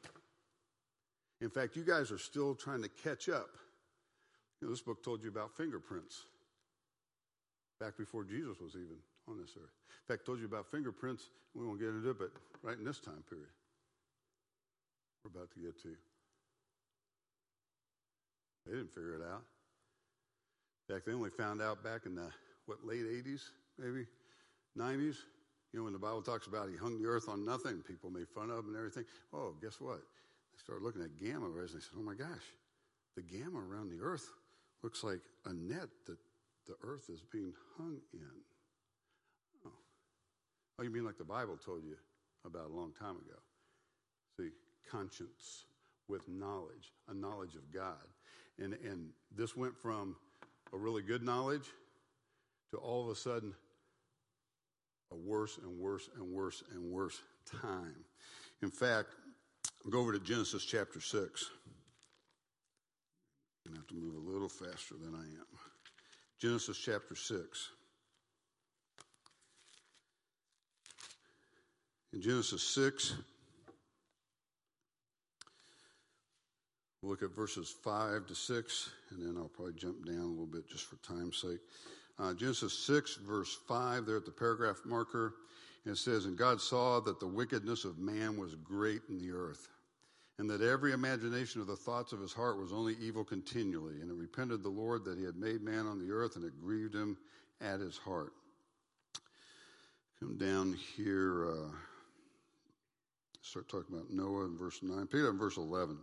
[1.41, 3.49] In fact, you guys are still trying to catch up.
[4.61, 6.25] You know, this book told you about fingerprints
[7.79, 8.97] back before Jesus was even
[9.27, 9.71] on this earth.
[10.07, 11.29] In fact, told you about fingerprints.
[11.55, 13.47] We won't get into it, but right in this time period,
[15.23, 15.95] we're about to get to.
[18.65, 19.43] They didn't figure it out.
[20.87, 22.29] In fact, they only found out back in the
[22.65, 23.41] what late 80s,
[23.77, 24.05] maybe
[24.77, 25.17] 90s.
[25.71, 28.27] You know, when the Bible talks about he hung the earth on nothing, people made
[28.27, 29.05] fun of him and everything.
[29.33, 29.97] Oh, guess what?
[29.97, 32.45] They started looking at gamma rays and they said, oh my gosh,
[33.15, 34.29] the gamma around the earth
[34.81, 36.17] looks like a net that
[36.65, 38.41] the earth is being hung in.
[39.65, 39.71] Oh,
[40.79, 41.97] oh you mean like the Bible told you
[42.45, 43.37] about a long time ago?
[44.37, 44.49] See,
[44.89, 45.65] conscience
[46.07, 48.07] with knowledge, a knowledge of God.
[48.57, 50.15] And, and this went from
[50.73, 51.67] a really good knowledge
[52.71, 53.53] to all of a sudden
[55.11, 57.21] a worse and worse and worse and worse
[57.61, 57.95] time.
[58.61, 59.09] In fact,
[59.89, 61.49] go over to Genesis chapter 6.
[63.65, 65.45] I'm going to have to move a little faster than I am.
[66.39, 67.69] Genesis chapter 6.
[72.13, 73.15] In Genesis 6,
[77.01, 80.45] we'll look at verses 5 to 6, and then I'll probably jump down a little
[80.45, 81.59] bit just for time's sake.
[82.17, 85.35] Uh, Genesis 6, verse 5, there at the paragraph marker,
[85.85, 89.31] and it says, And God saw that the wickedness of man was great in the
[89.31, 89.69] earth,
[90.37, 94.01] and that every imagination of the thoughts of his heart was only evil continually.
[94.01, 96.59] And it repented the Lord that he had made man on the earth, and it
[96.61, 97.17] grieved him
[97.61, 98.33] at his heart.
[100.19, 101.71] Come down here, uh,
[103.41, 105.07] start talking about Noah in verse 9.
[105.07, 105.97] Pick up in verse 11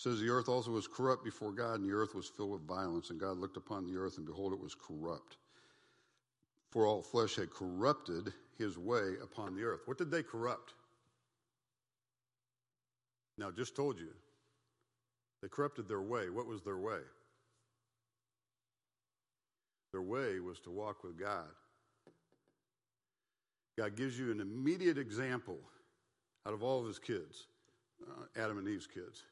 [0.00, 3.10] says the earth also was corrupt before God, and the earth was filled with violence.
[3.10, 5.36] And God looked upon the earth, and behold, it was corrupt.
[6.70, 9.82] For all flesh had corrupted his way upon the earth.
[9.84, 10.72] What did they corrupt?
[13.36, 14.08] Now, just told you.
[15.42, 16.30] They corrupted their way.
[16.30, 17.00] What was their way?
[19.92, 21.48] Their way was to walk with God.
[23.76, 25.58] God gives you an immediate example
[26.46, 27.48] out of all of his kids,
[28.08, 29.24] uh, Adam and Eve's kids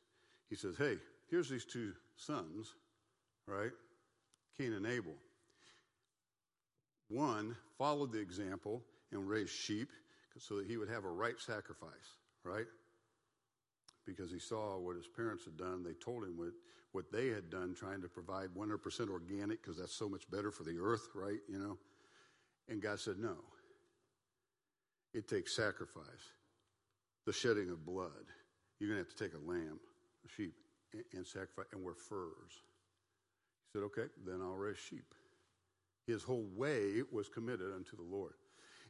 [0.49, 0.97] he says, Hey,
[1.31, 2.75] here's these two sons,
[3.47, 3.73] right?
[4.57, 5.15] Cain and Abel.
[7.09, 8.83] One followed the example
[9.13, 9.89] and raised sheep
[10.39, 11.91] so that he would have a right sacrifice,
[12.45, 12.67] right?
[14.07, 15.83] Because he saw what his parents had done.
[15.83, 16.53] They told him what,
[16.93, 20.63] what they had done, trying to provide 100% organic because that's so much better for
[20.65, 21.41] the earth, right?
[21.49, 21.79] You know?
[22.69, 23.37] And God said, No.
[25.15, 26.05] It takes sacrifice,
[27.25, 28.11] the shedding of blood.
[28.79, 29.81] You're going to have to take a lamb
[30.37, 30.55] sheep
[31.13, 32.63] and sacrifice, and wear furs.
[33.73, 35.15] He said, Okay, then I'll raise sheep.
[36.07, 38.35] His whole way was committed unto the Lord.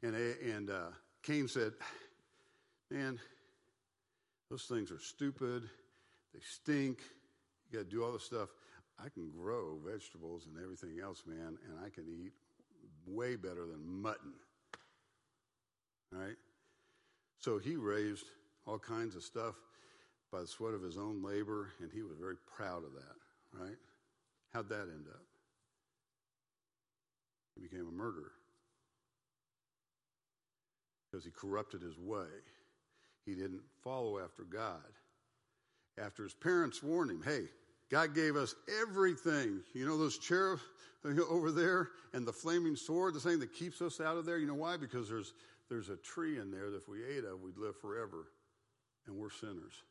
[0.03, 0.91] And, and uh,
[1.23, 1.73] Cain said,
[2.91, 3.19] Man,
[4.51, 5.65] those things are stupid.
[6.33, 7.01] They stink.
[7.71, 8.49] You got to do all this stuff.
[8.99, 12.33] I can grow vegetables and everything else, man, and I can eat
[13.07, 14.33] way better than mutton.
[16.13, 16.37] All right?
[17.39, 18.25] So he raised
[18.67, 19.55] all kinds of stuff
[20.33, 23.77] by the sweat of his own labor, and he was very proud of that, right?
[24.53, 25.23] How'd that end up?
[27.55, 28.33] He became a murderer
[31.11, 32.27] because he corrupted his way.
[33.25, 34.83] He didn't follow after God.
[36.03, 37.47] After his parents warned him, hey,
[37.91, 39.61] God gave us everything.
[39.75, 40.63] You know those cherubs
[41.29, 44.39] over there and the flaming sword, the thing that keeps us out of there?
[44.39, 44.77] You know why?
[44.77, 45.33] Because there's,
[45.69, 48.29] there's a tree in there that if we ate of, we'd live forever.
[49.07, 49.83] And we're sinners.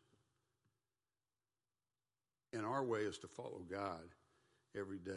[2.53, 4.03] And our way is to follow God
[4.75, 5.11] every day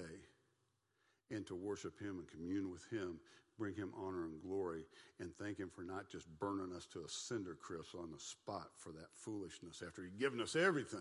[1.31, 3.21] and to worship Him and commune with Him,
[3.59, 4.85] bring Him honor and glory,
[5.21, 8.71] and thank Him for not just burning us to a cinder crisp on the spot
[8.77, 11.01] for that foolishness after He'd given us everything.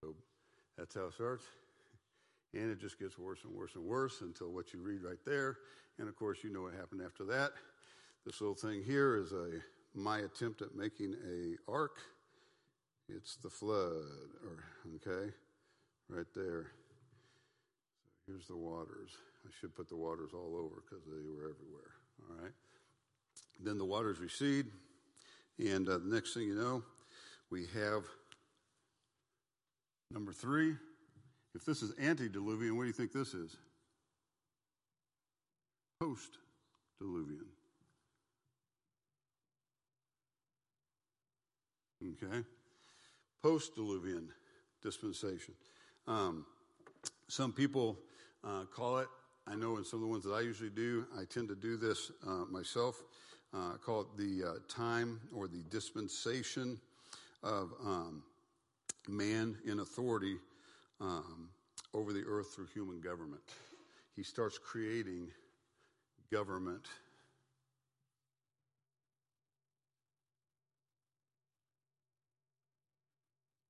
[0.00, 0.14] So
[0.76, 1.44] that's how it starts.
[2.54, 5.58] And it just gets worse and worse and worse until what you read right there.
[5.98, 7.52] And of course, you know what happened after that.
[8.26, 9.60] This little thing here is a
[9.94, 11.98] my attempt at making a ark.
[13.08, 14.64] It's the flood, or
[14.96, 15.30] okay,
[16.08, 16.66] right there.
[18.00, 19.10] So here's the waters.
[19.46, 21.92] I should put the waters all over because they were everywhere.
[22.20, 22.52] All right.
[23.60, 24.66] Then the waters recede,
[25.58, 26.82] and uh, the next thing you know,
[27.50, 28.04] we have
[30.10, 30.74] number three.
[31.54, 33.56] If this is antediluvian, what do you think this is?
[36.00, 36.38] Post
[37.00, 37.46] diluvian.
[42.12, 42.44] Okay?
[43.42, 44.28] Post diluvian
[44.82, 45.54] dispensation.
[46.06, 46.46] Um,
[47.28, 47.98] some people
[48.44, 49.08] uh, call it,
[49.46, 51.76] I know in some of the ones that I usually do, I tend to do
[51.76, 53.02] this uh, myself,
[53.52, 56.78] uh, call it the uh, time or the dispensation
[57.42, 58.22] of um,
[59.08, 60.36] man in authority
[61.00, 61.48] um,
[61.92, 63.42] over the earth through human government.
[64.16, 65.28] He starts creating
[66.32, 66.86] government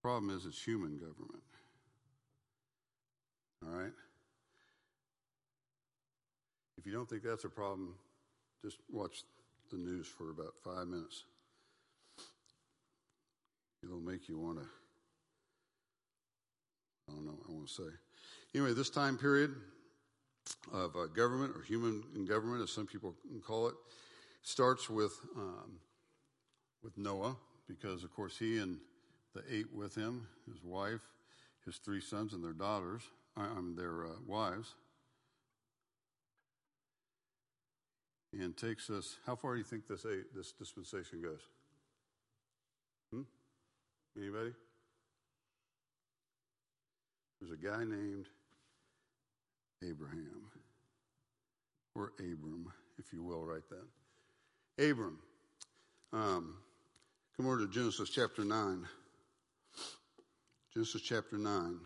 [0.04, 1.42] Problem is, it's human government.
[3.64, 3.92] All right?
[6.76, 7.94] If you don't think that's a problem,
[8.62, 9.22] just watch
[9.72, 11.24] the news for about five minutes.
[13.82, 14.66] It'll make you want to,
[17.08, 17.90] I don't know what I want to say.
[18.54, 19.54] Anyway, this time period
[20.70, 23.74] of uh, government or human government, as some people call it,
[24.42, 25.78] starts with um,
[26.82, 28.76] with Noah because, of course, he and
[29.34, 31.00] the eight with him, his wife,
[31.64, 33.02] his three sons, and their daughters,
[33.36, 34.74] I mean, their uh, wives.
[38.32, 41.40] And takes us, how far do you think this, eight, this dispensation goes?
[43.12, 43.22] Hmm?
[44.16, 44.52] Anybody?
[47.40, 48.26] There's a guy named
[49.88, 50.50] Abraham,
[51.94, 54.90] or Abram, if you will, right then.
[54.90, 55.18] Abram.
[56.12, 56.56] Um,
[57.36, 58.86] come over to Genesis chapter 9.
[60.74, 61.78] Genesis chapter 9.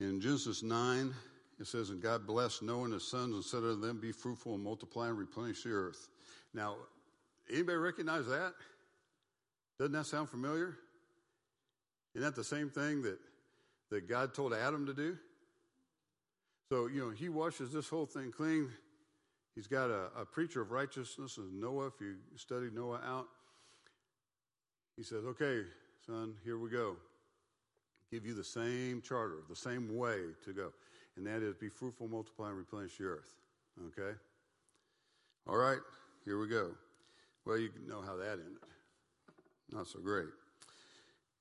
[0.00, 1.14] In Genesis 9,
[1.58, 4.54] it says, And God blessed Noah and his sons and said unto them, Be fruitful
[4.54, 6.08] and multiply and replenish the earth.
[6.52, 6.76] Now,
[7.50, 8.52] anybody recognize that?
[9.78, 10.76] Doesn't that sound familiar?
[12.14, 13.18] Isn't that the same thing that,
[13.90, 15.16] that God told Adam to do?
[16.68, 18.68] So, you know, he washes this whole thing clean.
[19.54, 23.28] He's got a, a preacher of righteousness, and Noah, if you study Noah out,
[24.94, 25.62] he says, Okay,
[26.08, 26.96] son, here we go.
[28.10, 30.72] Give you the same charter, the same way to go.
[31.16, 33.34] And that is be fruitful, multiply, and replenish the earth.
[33.88, 34.16] Okay?
[35.46, 35.80] All right,
[36.24, 36.70] here we go.
[37.44, 38.56] Well, you know how that ended.
[39.70, 40.28] Not so great.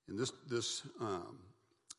[0.10, 1.40] In this, this um,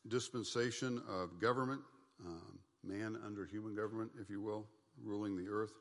[0.07, 1.81] dispensation of government,
[2.23, 4.67] um, man under human government, if you will,
[5.03, 5.73] ruling the earth,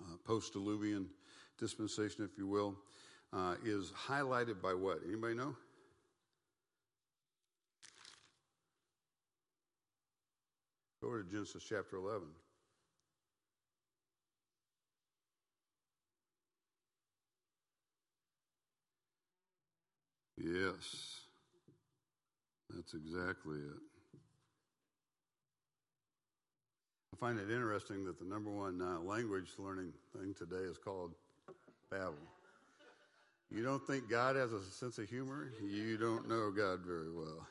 [0.00, 1.06] uh, post diluvian
[1.58, 2.74] dispensation, if you will,
[3.34, 5.00] uh, is highlighted by what?
[5.06, 5.54] Anybody know?
[11.02, 12.22] Go to Genesis chapter 11.
[20.36, 21.20] Yes,
[22.74, 24.18] that's exactly it.
[27.12, 31.12] I find it interesting that the number one uh, language learning thing today is called
[31.92, 32.14] Babbel.
[33.50, 35.50] You don't think God has a sense of humor?
[35.62, 37.46] You don't know God very well.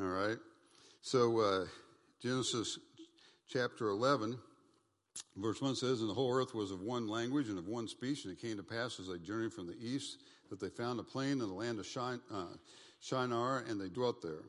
[0.00, 0.38] All right?
[1.00, 1.64] So, uh,
[2.22, 2.78] Genesis
[3.48, 4.38] chapter 11,
[5.36, 8.24] verse 1 says, And the whole earth was of one language and of one speech,
[8.24, 10.18] and it came to pass as they journeyed from the east
[10.48, 11.86] that they found a plain in the land of
[12.32, 12.44] uh,
[13.00, 14.44] Shinar, and they dwelt there.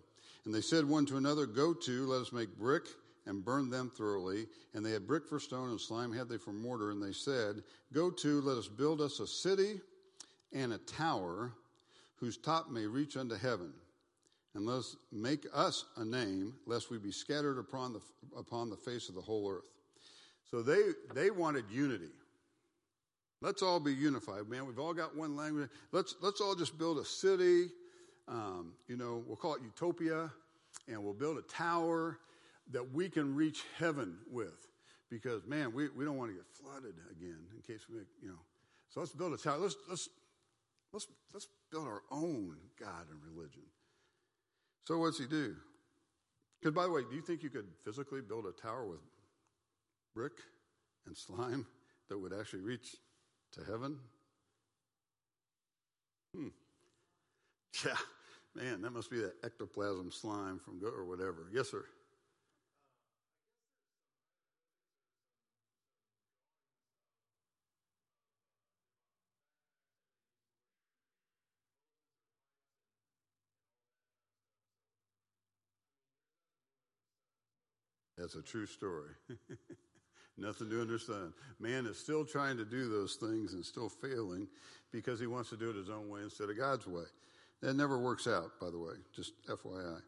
[0.45, 2.83] And they said one to another, Go to, let us make brick
[3.25, 4.45] and burn them thoroughly.
[4.75, 6.91] And they had brick for stone and slime had they for mortar.
[6.91, 9.81] And they said, Go to, let us build us a city
[10.51, 11.53] and a tower
[12.17, 13.73] whose top may reach unto heaven.
[14.55, 18.01] And let us make us a name, lest we be scattered upon the,
[18.37, 19.69] upon the face of the whole earth.
[20.49, 20.79] So they,
[21.15, 22.11] they wanted unity.
[23.41, 24.65] Let's all be unified, man.
[24.67, 25.69] We've all got one language.
[25.91, 27.69] Let's, let's all just build a city.
[28.27, 30.31] Um, you know, we'll call it utopia,
[30.87, 32.19] and we'll build a tower
[32.71, 34.67] that we can reach heaven with.
[35.09, 38.39] Because, man, we, we don't want to get flooded again in case we you know.
[38.89, 39.57] So let's build a tower.
[39.57, 40.09] Let's, let's,
[40.93, 43.63] let's, let's build our own God and religion.
[44.85, 45.55] So what's he do?
[46.59, 48.99] Because, by the way, do you think you could physically build a tower with
[50.13, 50.33] brick
[51.05, 51.65] and slime
[52.09, 52.95] that would actually reach
[53.53, 53.97] to heaven?
[56.35, 56.47] Hmm.
[57.85, 57.95] Yeah,
[58.55, 61.47] man, that must be that ectoplasm slime from go or whatever.
[61.51, 61.85] Yes, sir.
[78.23, 79.09] That's a true story.
[80.37, 81.33] Nothing to understand.
[81.59, 84.47] Man is still trying to do those things and still failing
[84.93, 87.03] because he wants to do it his own way instead of God's way.
[87.61, 89.99] That never works out, by the way, just FYI.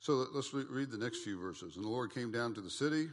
[0.00, 1.76] So let's read the next few verses.
[1.76, 3.08] And the Lord came down to the city.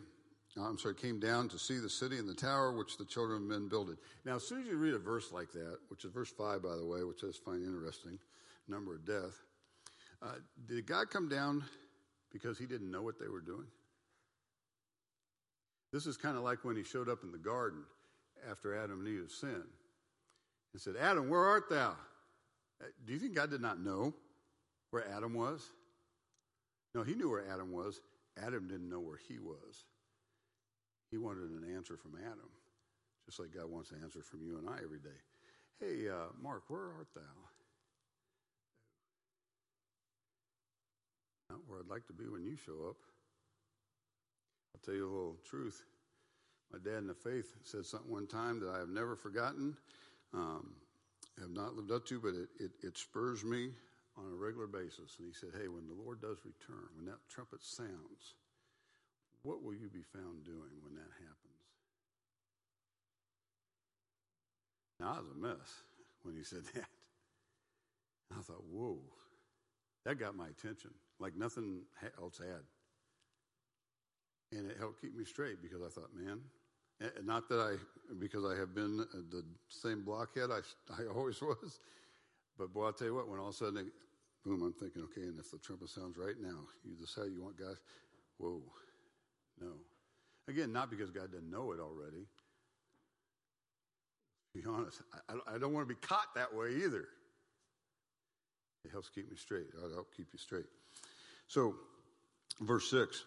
[0.57, 3.41] Uh, I'm sorry, came down to see the city and the tower which the children
[3.41, 3.97] of men builded.
[4.23, 6.77] Now, as soon as you read a verse like that, which is verse 5, by
[6.77, 8.17] the way, which I find interesting,
[8.69, 9.43] number of death,
[10.21, 10.35] uh,
[10.69, 11.65] did God come down
[12.31, 13.67] because he didn't know what they were doing?
[15.91, 17.83] This is kind of like when he showed up in the garden
[18.49, 19.63] after Adam knew Eve sin
[20.73, 21.95] and said, Adam, where art thou?
[22.81, 24.13] Uh, do you think God did not know
[24.91, 25.69] where Adam was?
[26.95, 27.99] No, he knew where Adam was.
[28.41, 29.85] Adam didn't know where he was.
[31.11, 32.49] He wanted an answer from Adam,
[33.25, 35.09] just like God wants an answer from you and I every day.
[35.79, 37.21] Hey, uh, Mark, where art thou?
[41.49, 42.95] Not where I'd like to be when you show up.
[44.73, 45.83] I'll tell you a little truth.
[46.71, 49.75] My dad in the faith said something one time that I have never forgotten,
[50.33, 50.71] um,
[51.39, 53.71] have not lived up to, but it, it, it spurs me
[54.17, 55.17] on a regular basis.
[55.19, 58.35] And he said, Hey, when the Lord does return, when that trumpet sounds,
[59.43, 61.51] what will you be found doing when that happens?
[64.99, 65.83] Now, I was a mess
[66.23, 66.85] when he said that.
[68.37, 68.99] I thought, whoa,
[70.05, 71.81] that got my attention like nothing
[72.21, 72.61] else had.
[74.51, 76.39] And it helped keep me straight because I thought, man,
[77.23, 77.75] not that I,
[78.19, 80.59] because I have been uh, the same blockhead I,
[81.01, 81.79] I always was,
[82.57, 83.85] but boy, I'll tell you what, when all of a sudden, it,
[84.43, 87.57] boom, I'm thinking, okay, and if the trumpet sounds right now, you decide you want
[87.57, 87.77] guys,
[88.37, 88.61] whoa,
[89.59, 89.71] no.
[90.47, 92.25] Again, not because God didn't know it already.
[94.53, 97.05] To be honest, I, I don't want to be caught that way either.
[98.83, 99.67] It helps keep me straight.
[99.81, 100.65] I'll help keep you straight.
[101.47, 101.75] So,
[102.59, 103.23] verse 6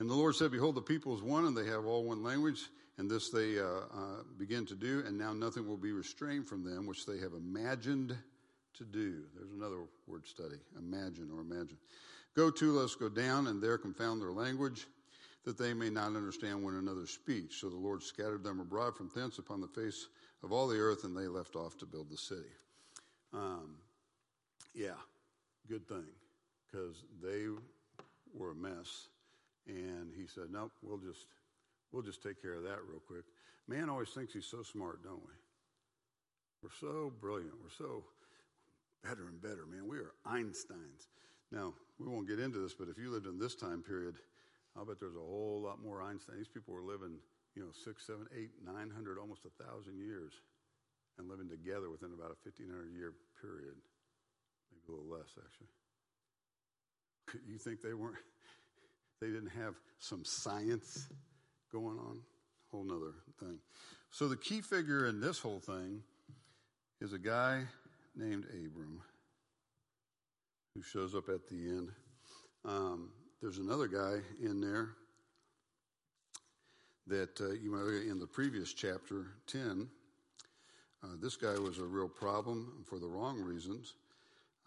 [0.00, 2.70] And the Lord said, Behold, the people is one, and they have all one language,
[2.96, 6.64] and this they uh, uh, begin to do, and now nothing will be restrained from
[6.64, 8.16] them, which they have imagined
[8.78, 9.24] to do.
[9.36, 11.76] There's another word study imagine or imagine.
[12.34, 14.86] Go to, let us go down, and there confound their language,
[15.44, 17.60] that they may not understand one another's speech.
[17.60, 20.06] So the Lord scattered them abroad from thence upon the face
[20.42, 22.48] of all the earth, and they left off to build the city.
[23.34, 23.76] Um,
[24.74, 24.98] yeah,
[25.68, 26.06] good thing,
[26.66, 27.44] because they
[28.32, 29.08] were a mess.
[29.66, 31.26] And he said, Nope, we'll just
[31.92, 33.24] we'll just take care of that real quick.
[33.68, 35.34] Man always thinks he's so smart, don't we?
[36.62, 37.54] We're so brilliant.
[37.62, 38.04] We're so
[39.02, 39.88] better and better, man.
[39.88, 41.08] We are Einsteins.
[41.50, 44.16] Now, we won't get into this, but if you lived in this time period,
[44.76, 46.36] I'll bet there's a whole lot more Einstein.
[46.36, 47.18] These people were living,
[47.56, 50.32] you know, six, seven, eight, nine hundred, almost a thousand years,
[51.18, 53.74] and living together within about a fifteen hundred year period,
[54.70, 55.70] maybe a little less actually.
[57.46, 58.16] You think they weren't?
[59.20, 61.08] They didn't have some science
[61.72, 62.20] going on.
[62.70, 63.58] Whole nother thing.
[64.10, 66.02] So the key figure in this whole thing
[67.00, 67.62] is a guy
[68.16, 69.00] named Abram
[70.74, 71.88] who shows up at the end.
[72.64, 73.10] Um,
[73.42, 74.90] there's another guy in there
[77.06, 79.88] that uh, you might in the previous chapter 10.
[81.02, 83.94] Uh, this guy was a real problem for the wrong reasons.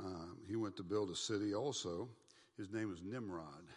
[0.03, 2.09] Uh, he went to build a city also.
[2.57, 3.67] His name was Nimrod.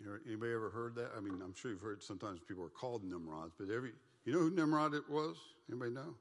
[0.00, 1.10] Anybody ever heard that?
[1.16, 3.92] I mean, I'm sure you've heard sometimes people are called Nimrods, but every
[4.24, 5.36] you know who Nimrod it was?
[5.68, 6.14] Anybody know?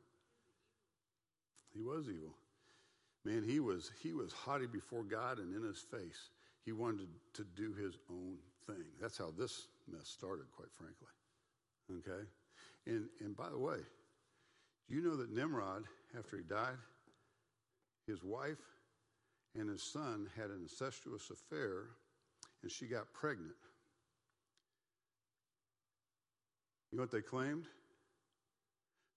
[1.74, 2.34] He was evil.
[3.24, 6.30] Man, he was he was haughty before God and in his face.
[6.66, 8.84] He wanted to do his own thing.
[9.00, 11.08] That's how this mess started, quite frankly.
[11.92, 12.28] Okay?
[12.88, 13.78] And and by the way,
[14.90, 15.84] do you know that Nimrod,
[16.18, 16.78] after he died,
[18.08, 18.58] his wife
[19.56, 21.90] and his son had an incestuous affair
[22.64, 23.56] and she got pregnant.
[26.92, 27.66] You know what they claimed?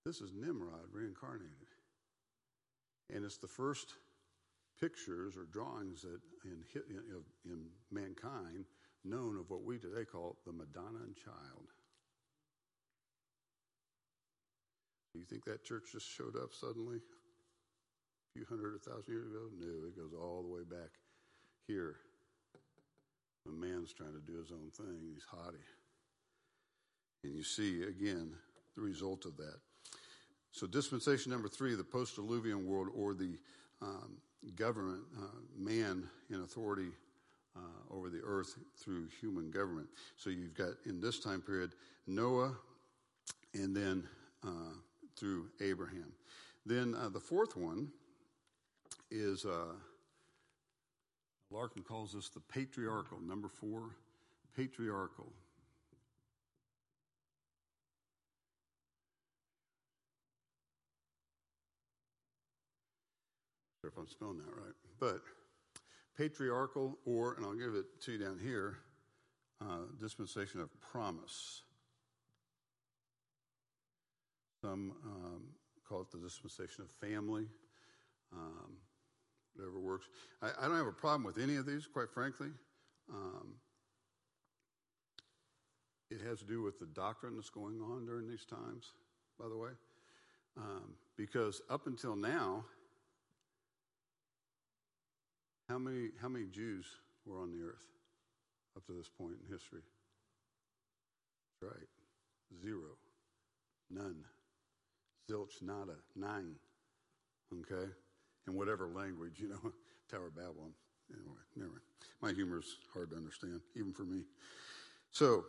[0.05, 1.69] This is Nimrod reincarnated.
[3.15, 3.95] And it's the first
[4.81, 8.65] pictures or drawings that in, in, in mankind
[9.05, 11.69] known of what we today call the Madonna and Child.
[15.13, 16.97] Do you think that church just showed up suddenly?
[16.97, 19.49] A few hundred, a thousand years ago?
[19.59, 20.91] No, it goes all the way back
[21.67, 21.97] here.
[23.49, 25.65] A man's trying to do his own thing, he's haughty.
[27.25, 28.33] And you see, again,
[28.75, 29.59] the result of that.
[30.53, 33.39] So, dispensation number three, the post diluvian world or the
[33.83, 34.17] um,
[34.57, 36.89] government, uh, man in authority
[37.57, 39.89] uh, over the earth through human government.
[40.17, 41.73] So, you've got in this time period
[42.07, 42.57] Noah
[43.55, 44.05] and then
[44.45, 44.75] uh,
[45.17, 46.13] through Abraham.
[46.67, 47.89] Then uh, the fourth one
[49.11, 49.75] is uh,
[51.51, 53.97] Larkin calls this the patriarchal, number four,
[54.57, 55.33] patriarchal.
[63.91, 65.21] If I'm spelling that right, but
[66.17, 68.79] patriarchal, or, and I'll give it to you down here,
[69.61, 71.63] uh, dispensation of promise.
[74.61, 75.43] Some um,
[75.89, 77.47] call it the dispensation of family.
[78.33, 78.77] Um,
[79.55, 80.07] whatever works.
[80.43, 82.49] I, I, don't have a problem with any of these, quite frankly.
[83.13, 83.55] Um,
[86.11, 88.93] it has to do with the doctrine that's going on during these times,
[89.39, 89.71] by the way.
[90.57, 92.65] Um, because up until now,
[95.71, 96.85] how many, how many Jews
[97.25, 97.87] were on the earth
[98.77, 99.83] up to this point in history?
[101.63, 101.89] That's right.
[102.61, 102.99] Zero.
[103.91, 104.25] None.
[105.31, 106.57] Zilch, nada, nine.
[107.53, 107.91] Okay?
[108.47, 109.73] in whatever language, you know,
[110.11, 110.73] Tower of Babylon.
[111.13, 111.83] Anyway, never mind.
[112.21, 114.23] My humor is hard to understand, even for me.
[115.11, 115.45] So,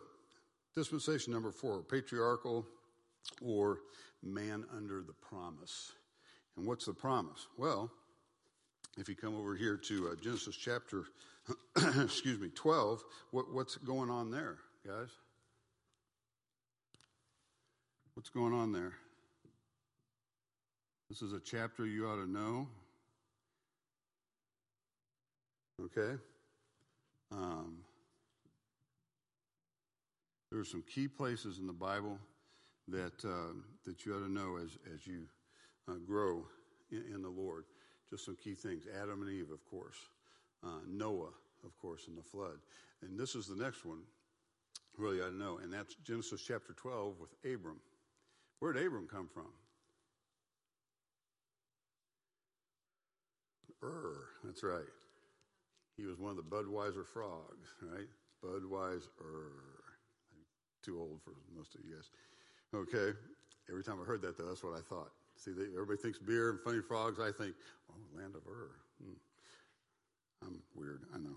[0.74, 2.66] dispensation number four patriarchal
[3.40, 3.80] or
[4.22, 5.92] man under the promise.
[6.56, 7.46] And what's the promise?
[7.56, 7.90] Well,
[8.98, 11.04] if you come over here to uh, Genesis chapter,
[12.00, 15.10] excuse me, 12, what, what's going on there, guys?
[18.14, 18.92] What's going on there?
[21.08, 22.68] This is a chapter you ought to know.
[25.84, 26.18] Okay?
[27.30, 27.78] Um,
[30.50, 32.18] there are some key places in the Bible
[32.88, 33.54] that, uh,
[33.86, 35.22] that you ought to know as, as you
[35.88, 36.44] uh, grow
[36.90, 37.64] in, in, the Lord.
[38.12, 38.84] Just some key things.
[39.00, 39.96] Adam and Eve, of course.
[40.62, 41.32] Uh, Noah,
[41.64, 42.58] of course, and the flood.
[43.00, 44.00] And this is the next one.
[44.98, 45.58] really to know.
[45.62, 47.80] And that's Genesis chapter 12 with Abram.
[48.58, 49.48] Where did Abram come from?
[53.82, 54.84] Ur, that's right.
[55.96, 58.08] He was one of the Budweiser frogs, right?
[58.44, 59.08] Budweiser.
[60.84, 62.10] Too old for most of you guys.
[62.74, 63.16] Okay.
[63.70, 65.12] Every time I heard that, though, that's what I thought.
[65.36, 67.18] See, they, everybody thinks beer and funny frogs.
[67.18, 67.54] I think,
[67.90, 68.70] oh, land of Ur.
[69.02, 69.12] Hmm.
[70.46, 71.36] I'm weird, I know.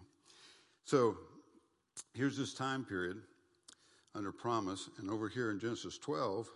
[0.86, 1.18] So
[2.14, 3.18] here's this time period
[4.14, 4.89] under promise.
[5.00, 6.50] And over here in Genesis 12,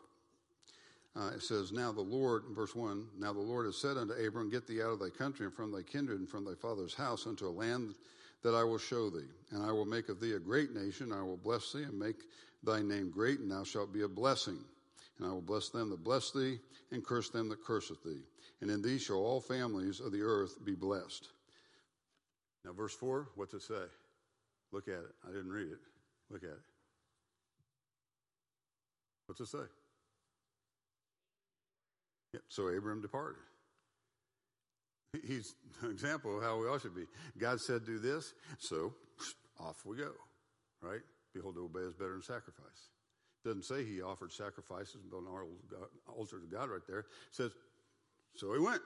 [1.15, 4.49] uh, it says, Now the Lord, verse 1, Now the Lord has said unto Abram,
[4.49, 7.27] Get thee out of thy country and from thy kindred and from thy father's house
[7.27, 7.95] unto a land
[8.43, 9.27] that I will show thee.
[9.51, 11.11] And I will make of thee a great nation.
[11.11, 12.23] I will bless thee and make
[12.63, 14.59] thy name great, and thou shalt be a blessing.
[15.19, 16.59] And I will bless them that bless thee,
[16.91, 18.23] and curse them that curseth thee.
[18.61, 21.27] And in thee shall all families of the earth be blessed.
[22.65, 23.85] Now, verse 4, what's it say?
[24.71, 25.15] Look at it.
[25.27, 25.79] I didn't read it.
[26.29, 26.61] Look at it.
[29.27, 29.57] What's it say?
[32.33, 33.41] Yep, so Abram departed.
[35.25, 37.05] He's an example of how we all should be.
[37.37, 38.93] God said, do this, so
[39.59, 40.11] off we go,
[40.81, 41.01] right?
[41.33, 42.89] Behold, to obey is better than sacrifice.
[43.43, 45.77] Doesn't say he offered sacrifices and built an
[46.07, 46.99] altar to God right there.
[46.99, 47.51] It says,
[48.35, 48.81] so he went,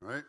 [0.00, 0.24] right?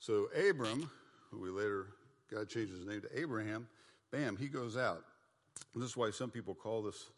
[0.00, 0.90] So Abram,
[1.30, 1.86] who we later,
[2.32, 3.68] God changed his name to Abraham,
[4.10, 5.04] bam, he goes out.
[5.74, 7.10] And this is why some people call this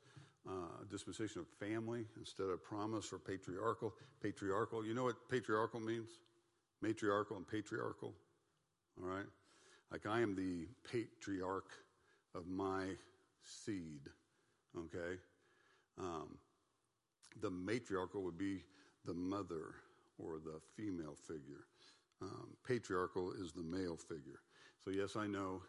[0.46, 3.94] uh, dispensation of family instead of promise or patriarchal.
[4.22, 6.10] Patriarchal, you know what patriarchal means?
[6.82, 8.12] Matriarchal and patriarchal.
[9.00, 9.26] All right?
[9.90, 11.70] Like I am the patriarch
[12.34, 12.88] of my
[13.42, 14.10] seed.
[14.78, 15.18] Okay?
[15.98, 16.38] Um,
[17.40, 18.64] the matriarchal would be
[19.04, 19.74] the mother
[20.18, 21.66] or the female figure.
[22.22, 24.40] Um, patriarchal is the male figure.
[24.84, 25.62] So, yes, I know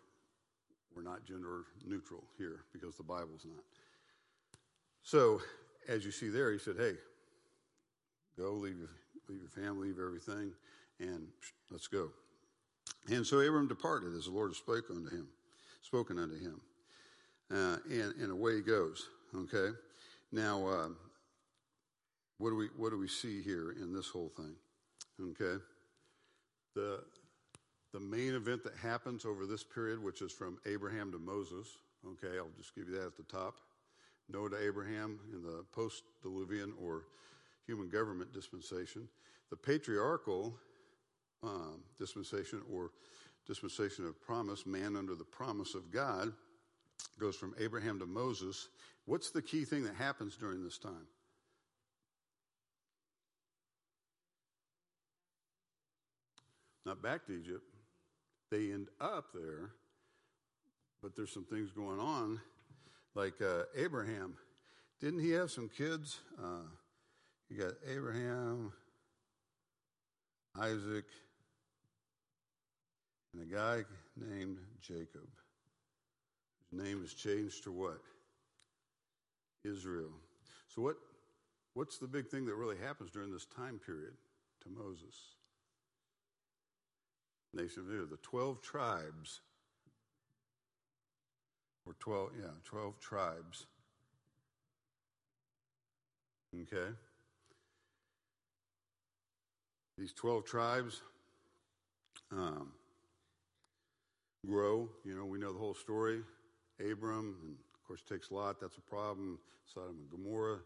[0.95, 3.63] we're not gender neutral here because the Bible's not.
[5.03, 5.41] So,
[5.87, 6.93] as you see there, he said, Hey,
[8.37, 8.89] go, leave your,
[9.27, 10.51] leave your family, leave everything,
[10.99, 11.27] and
[11.69, 12.09] let's go.
[13.07, 15.27] And so Abram departed as the Lord spoke unto him,
[15.81, 16.59] spoken unto him.
[17.51, 19.07] Uh, and, and away he goes.
[19.35, 19.75] Okay?
[20.31, 20.89] Now, uh,
[22.37, 24.55] what do we what do we see here in this whole thing?
[25.21, 25.61] Okay,
[26.75, 27.01] the
[27.93, 31.77] the main event that happens over this period, which is from Abraham to Moses.
[32.05, 33.55] Okay, I'll just give you that at the top.
[34.29, 37.03] Noah to Abraham in the post Diluvian or
[37.65, 39.07] human government dispensation.
[39.49, 40.53] The patriarchal
[41.43, 42.91] um, dispensation or
[43.47, 46.33] dispensation of promise, man under the promise of God,
[47.19, 48.67] goes from Abraham to Moses.
[49.05, 51.07] What's the key thing that happens during this time?
[56.85, 57.63] Not back to Egypt.
[58.51, 59.71] They end up there,
[61.01, 62.39] but there's some things going on
[63.15, 64.35] like uh, Abraham.
[65.01, 66.19] Didn't he have some kids?
[66.41, 66.67] Uh,
[67.49, 68.71] you got Abraham,
[70.59, 71.05] Isaac,
[73.33, 73.83] and a guy
[74.15, 75.27] named Jacob.
[76.75, 78.01] Name is changed to what?
[79.63, 80.11] Israel.
[80.67, 80.97] So what?
[81.73, 84.13] What's the big thing that really happens during this time period
[84.63, 85.15] to Moses?
[87.53, 89.41] Nation of Israel, the twelve tribes
[91.85, 93.67] or 12, yeah, 12 tribes.
[96.61, 96.91] Okay?
[99.97, 101.01] These 12 tribes
[102.31, 102.71] um,
[104.45, 104.89] grow.
[105.03, 106.21] You know, we know the whole story.
[106.79, 108.59] Abram, and of course, takes Lot.
[108.59, 109.39] That's a problem.
[109.65, 110.59] Sodom and Gomorrah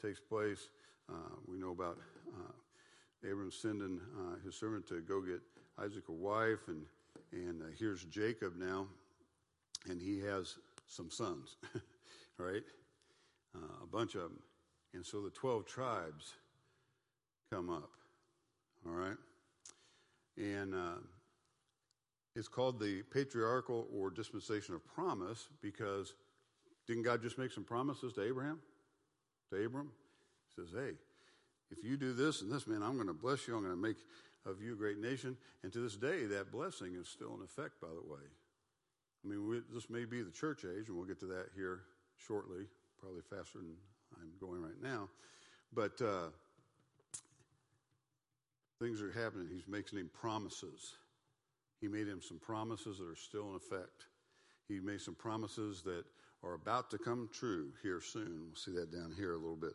[0.00, 0.68] takes place.
[1.08, 1.98] Uh, we know about
[2.28, 5.40] uh, Abram sending uh, his servant to go get
[5.78, 6.84] Isaac a wife, and
[7.32, 8.86] and uh, here's Jacob now
[9.88, 10.56] and he has
[10.86, 11.56] some sons,
[12.38, 12.62] right?
[13.54, 14.38] Uh, a bunch of them.
[14.94, 16.34] And so the 12 tribes
[17.50, 17.90] come up,
[18.86, 19.16] all right?
[20.36, 20.98] And uh,
[22.36, 26.14] it's called the patriarchal or dispensation of promise because
[26.86, 28.58] didn't God just make some promises to Abraham?
[29.50, 29.90] To Abram?
[30.48, 30.94] He says, hey,
[31.70, 33.56] if you do this and this, man, I'm going to bless you.
[33.56, 33.96] I'm going to make
[34.46, 35.36] of you a great nation.
[35.62, 38.20] And to this day, that blessing is still in effect, by the way.
[39.24, 41.80] I mean, we, this may be the church age, and we'll get to that here
[42.18, 42.66] shortly,
[43.00, 43.74] probably faster than
[44.20, 45.08] I'm going right now.
[45.72, 46.28] But uh,
[48.78, 49.48] things are happening.
[49.50, 50.94] He's making him promises.
[51.80, 54.06] He made him some promises that are still in effect.
[54.68, 56.04] He made some promises that
[56.42, 58.46] are about to come true here soon.
[58.46, 59.74] We'll see that down here a little bit.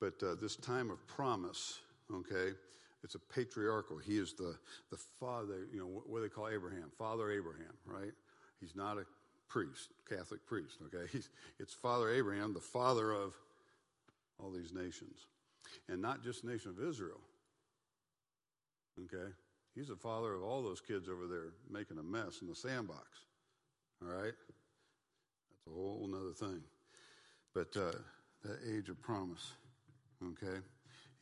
[0.00, 1.78] But uh, this time of promise,
[2.12, 2.54] okay,
[3.02, 3.98] it's a patriarchal.
[3.98, 4.56] He is the,
[4.90, 6.90] the father, you know, what do they call Abraham?
[6.98, 8.12] Father Abraham, right?
[8.60, 9.04] He's not a
[9.48, 11.10] priest, Catholic priest, okay?
[11.10, 11.28] He's,
[11.58, 13.34] it's Father Abraham, the father of
[14.38, 15.26] all these nations.
[15.88, 17.20] And not just the nation of Israel,
[19.04, 19.32] okay?
[19.74, 23.06] He's the father of all those kids over there making a mess in the sandbox,
[24.02, 24.34] all right?
[24.34, 26.62] That's a whole other thing.
[27.54, 27.92] But uh,
[28.44, 29.52] that age of promise,
[30.24, 30.58] okay?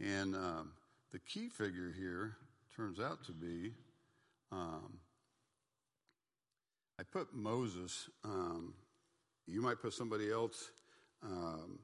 [0.01, 0.73] And um,
[1.13, 2.37] the key figure here
[2.75, 3.73] turns out to be
[4.51, 4.99] um,
[6.99, 8.09] I put Moses.
[8.25, 8.75] Um,
[9.47, 10.71] you might put somebody else,
[11.23, 11.79] um,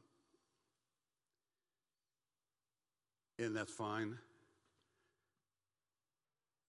[3.39, 4.19] and that's fine.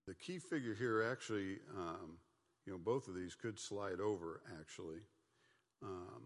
[0.07, 2.17] The key figure here, actually, um,
[2.65, 4.99] you know, both of these could slide over, actually,
[5.83, 6.23] um,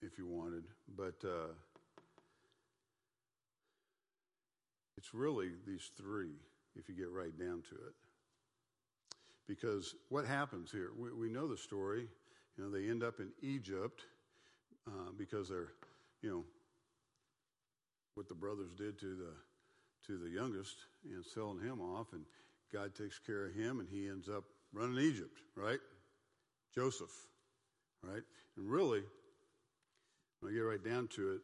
[0.00, 0.64] if you wanted,
[0.96, 1.52] but uh,
[4.96, 6.34] it's really these three,
[6.76, 7.94] if you get right down to it.
[9.46, 10.90] Because what happens here?
[10.96, 12.06] We, we know the story.
[12.56, 14.02] You know, they end up in Egypt
[14.86, 15.72] uh, because they're,
[16.22, 16.44] you know,
[18.14, 19.32] what the brothers did to the
[20.06, 22.24] to the youngest and selling him off, and
[22.74, 25.78] God takes care of him, and he ends up running Egypt, right?
[26.74, 27.12] Joseph,
[28.02, 28.22] right?
[28.56, 29.02] And really,
[30.40, 31.40] when I get right down to it,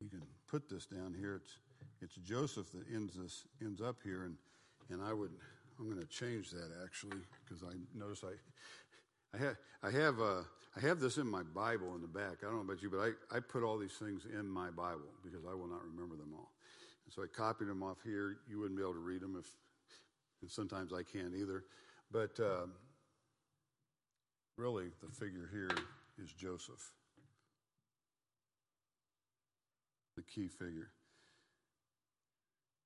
[0.00, 1.36] you can put this down here.
[1.36, 1.58] It's
[2.02, 4.36] it's Joseph that ends this ends up here, and
[4.90, 5.32] and I would
[5.78, 10.42] I'm going to change that actually because I notice I, I have, I have, uh,
[10.76, 12.38] I have this in my Bible in the back.
[12.42, 15.12] I don't know about you, but I, I put all these things in my Bible
[15.22, 16.50] because I will not remember them all.
[17.06, 18.38] And so I copied them off here.
[18.48, 19.46] You wouldn't be able to read them if,
[20.42, 21.64] and sometimes I can't either.
[22.10, 22.66] But uh,
[24.56, 25.70] really, the figure here
[26.22, 26.90] is Joseph,
[30.16, 30.90] the key figure.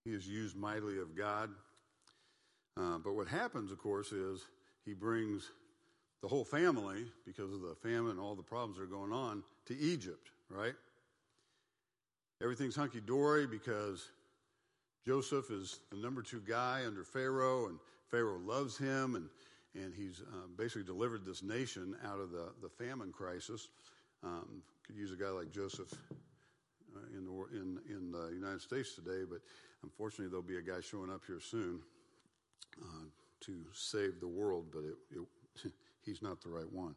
[0.05, 1.51] He is used mightily of God
[2.81, 4.41] uh, but what happens, of course, is
[4.85, 5.51] he brings
[6.23, 9.43] the whole family, because of the famine and all the problems that are going on,
[9.67, 10.75] to Egypt, right?
[12.43, 14.09] Everything's hunky dory because
[15.05, 17.79] Joseph is the number two guy under Pharaoh, and
[18.11, 19.29] Pharaoh loves him, and,
[19.75, 23.69] and he's uh, basically delivered this nation out of the, the famine crisis.
[24.23, 25.93] Um, could use a guy like Joseph
[26.97, 29.41] uh, in, the, in, in the United States today, but
[29.83, 31.81] unfortunately, there'll be a guy showing up here soon
[32.83, 33.05] uh,
[33.41, 34.95] to save the world, but it,
[35.65, 35.73] it,
[36.05, 36.95] he's not the right one.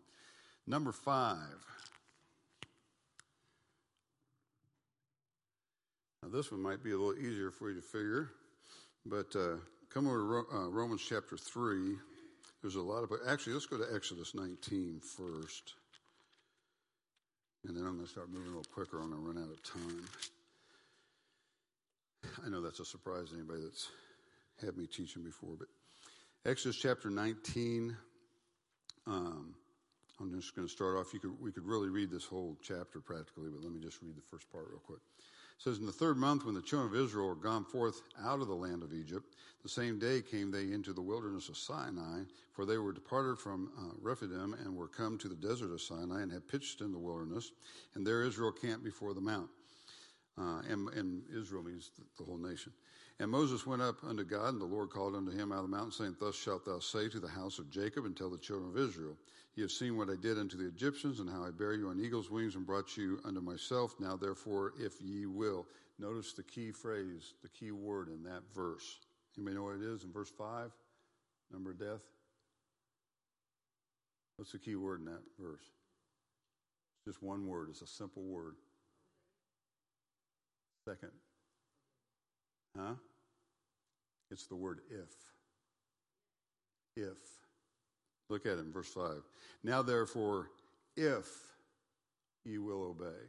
[0.68, 1.66] Number five.
[6.24, 8.30] Now, this one might be a little easier for you to figure,
[9.06, 9.58] but uh,
[9.90, 11.96] come over to Ro- uh, Romans chapter 3.
[12.62, 15.74] There's a lot of, but actually, let's go to Exodus 19 first.
[17.68, 19.02] And then I'm going to start moving a little quicker.
[19.02, 20.06] I'm going to run out of time.
[22.46, 23.90] I know that's a surprise to anybody that's
[24.64, 25.56] had me teaching before.
[25.60, 25.68] But
[26.50, 27.98] Exodus chapter 19,
[29.08, 29.56] um,
[30.22, 31.14] I'm just going to start off.
[31.14, 34.16] You could, we could really read this whole chapter practically, but let me just read
[34.16, 35.02] the first part real quick.
[35.64, 38.50] Says, In the third month, when the children of Israel were gone forth out of
[38.50, 42.66] the land of Egypt, the same day came they into the wilderness of Sinai, for
[42.66, 46.34] they were departed from uh, Rephidim and were come to the desert of Sinai and
[46.34, 47.54] had pitched in the wilderness,
[47.96, 49.48] and there Israel camped before the mount.
[50.38, 52.74] Uh, and, and, Israel means the, the, whole nation.
[53.24, 55.78] And Moses went up unto God, and the Lord called unto him out of the
[55.78, 58.70] mountain, saying, Thus shalt thou say to the house of Jacob, and tell the children
[58.70, 59.16] of Israel,
[59.56, 62.02] Ye have seen what I did unto the Egyptians, and how I bare you on
[62.02, 63.96] eagle's wings, and brought you unto myself.
[63.98, 65.66] Now therefore, if ye will.
[66.00, 69.00] Notice the key phrase, the key word in that verse.
[69.38, 70.72] You may know what it is in verse 5?
[71.50, 72.04] Number of death?
[74.36, 75.64] What's the key word in that verse?
[76.98, 78.56] It's just one word, it's a simple word.
[80.84, 81.12] Second.
[82.78, 82.96] Huh?
[84.34, 85.14] It's the word if.
[86.98, 87.18] If.
[88.30, 89.22] Look at it in verse 5.
[89.64, 90.50] Now, therefore,
[90.98, 91.28] if
[92.44, 93.22] ye will obey.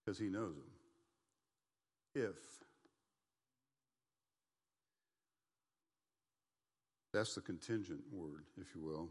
[0.00, 0.64] Because he knows them.
[2.14, 2.36] If.
[7.12, 9.10] That's the contingent word, if you will.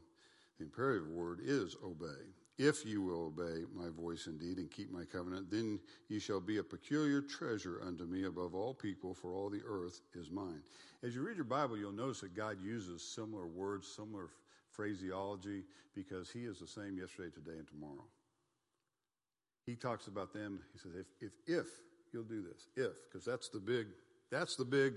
[0.58, 2.26] The imperative word is obey.
[2.58, 5.80] If you will obey my voice indeed and keep my covenant, then
[6.10, 10.02] ye shall be a peculiar treasure unto me above all people, for all the earth
[10.16, 10.62] is mine.
[11.04, 14.30] As you read your Bible, you'll notice that God uses similar words, similar
[14.72, 18.06] phraseology, because He is the same yesterday, today, and tomorrow.
[19.68, 20.60] He talks about them.
[20.74, 21.68] He says, "If if if
[22.12, 23.88] you'll do this, if because that's the big
[24.32, 24.96] that's the big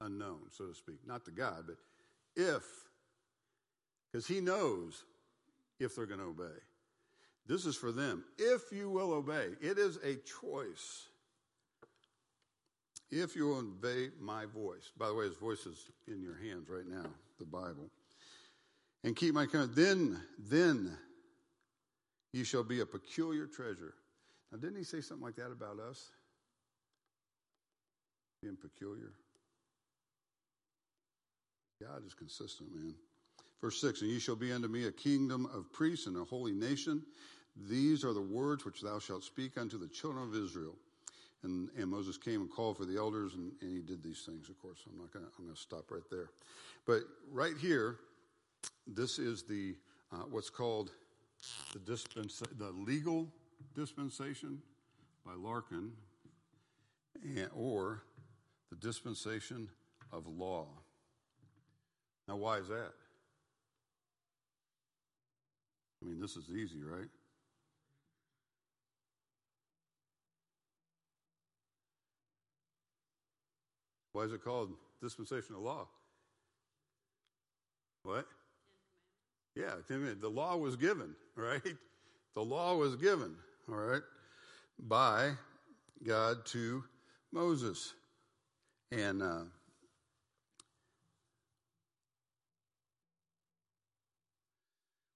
[0.00, 1.06] unknown, so to speak.
[1.06, 1.76] Not the God, but
[2.36, 2.62] if
[4.12, 5.04] because He knows
[5.80, 6.56] if they're going to obey.
[7.46, 8.22] This is for them.
[8.38, 11.06] If you will obey, it is a choice.
[13.10, 16.86] if you obey my voice, by the way, his voice is in your hands right
[16.86, 17.06] now,
[17.40, 17.90] the Bible,
[19.02, 20.96] and keep my command, then, then
[22.32, 23.94] you shall be a peculiar treasure.
[24.52, 26.10] Now, didn't he say something like that about us?
[28.42, 29.12] Being peculiar.
[31.82, 32.94] God is consistent, man.
[33.60, 36.52] Verse 6 And ye shall be unto me a kingdom of priests and a holy
[36.52, 37.02] nation.
[37.68, 40.74] These are the words which thou shalt speak unto the children of Israel.
[41.42, 44.48] And, and Moses came and called for the elders, and, and he did these things,
[44.48, 44.78] of course.
[44.86, 46.30] I'm not going to, I'm going to stop right there.
[46.86, 47.00] But
[47.30, 47.96] right here,
[48.86, 49.74] this is the,
[50.12, 50.90] uh, what's called
[51.72, 53.26] the, dispensa- the legal
[53.74, 54.60] dispensation
[55.24, 55.92] by Larkin,
[57.22, 58.02] and, or
[58.70, 59.68] the dispensation
[60.12, 60.66] of law.
[62.28, 62.92] Now, why is that?
[66.02, 67.08] I mean, this is easy, right?
[74.12, 74.72] Why is it called
[75.02, 75.86] dispensation of law?
[78.02, 78.26] What?
[79.54, 81.62] Yeah, the law was given, right?
[82.34, 83.34] The law was given,
[83.68, 84.02] all right,
[84.78, 85.32] by
[86.06, 86.84] God to
[87.32, 87.92] Moses.
[88.92, 89.42] And uh,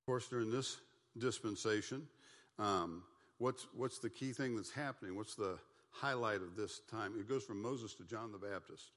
[0.05, 0.77] of course, during this
[1.17, 2.03] dispensation,
[2.59, 3.03] um,
[3.39, 5.17] what's, what's the key thing that's happening?
[5.17, 5.59] What's the
[5.93, 7.15] highlight of this time?
[7.19, 8.91] It goes from Moses to John the Baptist.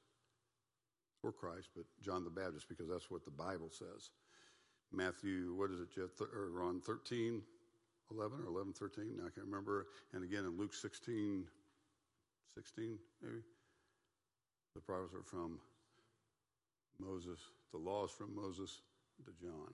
[1.23, 4.09] Or Christ, but John the Baptist, because that's what the Bible says.
[4.91, 6.09] Matthew, what is it, Jeff?
[6.19, 7.41] Or Ron, 13,
[8.11, 9.19] 11 or 11, 13?
[9.19, 9.87] I can't remember.
[10.13, 11.45] And again in Luke 16,
[12.53, 13.35] 16, maybe.
[14.75, 15.57] The prophets are from
[16.99, 17.39] Moses.
[17.71, 18.81] The laws from Moses
[19.23, 19.73] to John.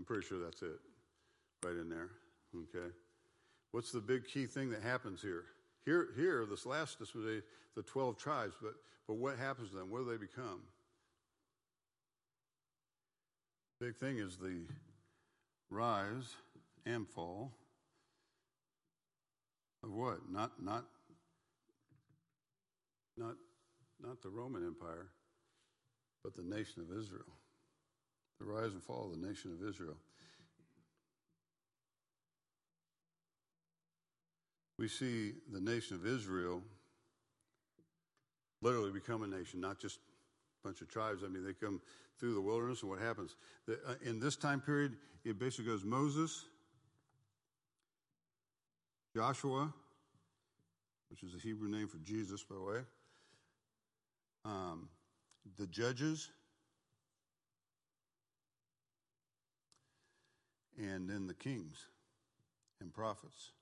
[0.00, 0.80] I'm pretty sure that's it.
[1.62, 2.08] Right in there.
[2.56, 2.90] Okay.
[3.72, 5.44] What's the big key thing that happens here?
[5.84, 7.42] Here, here, this last, a,
[7.76, 8.72] the 12 tribes, but,
[9.06, 9.90] but what happens to them?
[9.90, 10.62] What do they become?
[13.78, 14.62] Big thing is the
[15.68, 16.34] rise
[16.86, 17.52] and fall
[19.84, 20.30] of what?
[20.32, 20.86] Not, not,
[23.18, 23.34] not,
[24.02, 25.08] not the Roman Empire,
[26.24, 27.34] but the nation of Israel.
[28.40, 29.96] The rise and fall of the nation of Israel.
[34.80, 36.62] we see the nation of Israel
[38.62, 41.20] literally become a nation, not just a bunch of tribes.
[41.22, 41.82] I mean, they come
[42.18, 43.36] through the wilderness, and what happens?
[43.68, 46.46] Uh, in this time period, it basically goes Moses,
[49.14, 49.70] Joshua,
[51.10, 52.80] which is a Hebrew name for Jesus, by the way,
[54.46, 54.88] um,
[55.58, 56.30] the judges,
[60.80, 61.86] and then the kings
[62.80, 63.52] and prophets.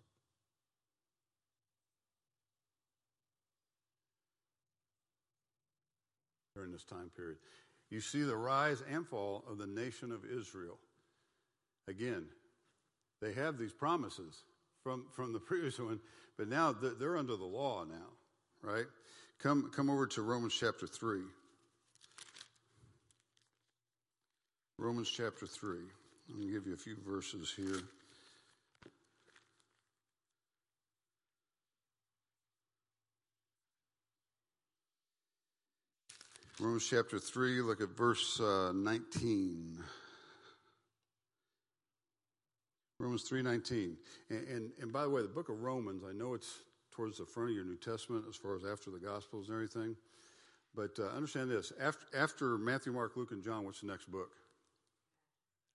[6.55, 7.39] during this time period.
[7.89, 10.77] You see the rise and fall of the nation of Israel.
[11.87, 12.27] Again,
[13.23, 14.43] they have these promises
[14.83, 16.01] from, from the previous one,
[16.37, 18.87] but now they're under the law now, right?
[19.39, 21.21] Come, come over to Romans chapter 3.
[24.79, 25.79] Romans chapter 3.
[26.29, 27.81] I'm going to give you a few verses here.
[36.61, 39.79] Romans chapter 3, look at verse uh, 19.
[42.99, 43.95] Romans 3.19.
[44.29, 46.59] And, and, and by the way, the book of Romans, I know it's
[46.91, 49.97] towards the front of your New Testament as far as after the Gospels and everything.
[50.75, 51.73] But uh, understand this.
[51.81, 54.31] After, after Matthew, Mark, Luke, and John, what's the next book?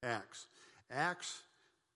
[0.04, 0.48] Acts.
[0.92, 1.42] Acts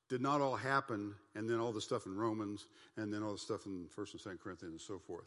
[0.10, 3.38] did not all happen, and then all the stuff in Romans, and then all the
[3.38, 5.26] stuff in 1st and 2nd Corinthians and so forth.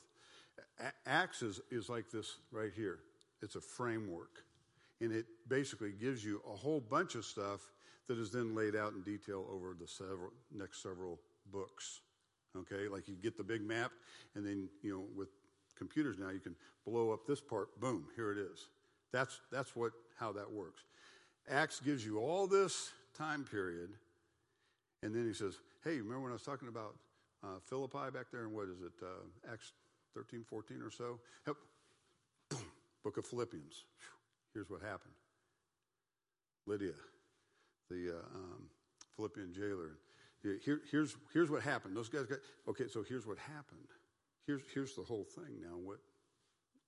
[1.07, 3.01] Acts is, is like this right here.
[3.43, 4.43] It's a framework.
[5.01, 7.61] And it basically gives you a whole bunch of stuff
[8.09, 11.19] that is then laid out in detail over the several, next several
[11.53, 12.01] books.
[12.57, 13.93] Okay, like you get the big map,
[14.35, 15.29] and then, you know, with
[15.79, 18.67] computers now, you can blow up this part, boom, here it is.
[19.13, 20.83] That's, that's what, how that works.
[21.49, 23.91] Acts gives you all this time period,
[25.03, 26.97] and then he says, hey, remember when I was talking about
[27.43, 29.73] uh, Philippi back there, and what is it, uh, Acts
[30.15, 31.19] 13, 14 or so?
[33.03, 33.85] Book of Philippians.
[34.53, 35.15] Here's what happened
[36.67, 36.93] Lydia,
[37.89, 38.67] the uh, um,
[39.17, 39.99] Philippian jailer.
[40.43, 41.97] Here, here's, here's what happened.
[41.97, 42.39] Those guys got,
[42.69, 43.89] okay, so here's what happened.
[44.47, 45.99] Here's, here's the whole thing now, what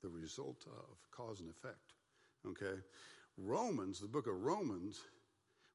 [0.03, 1.95] the result of cause and effect.
[2.47, 2.81] Okay?
[3.39, 5.01] Romans, the book of Romans,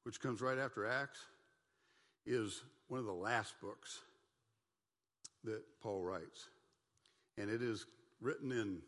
[0.04, 1.20] which comes right after Acts,
[2.26, 4.00] is one of the last books
[5.44, 6.48] that Paul writes.
[7.36, 7.86] And it is
[8.20, 8.78] written in,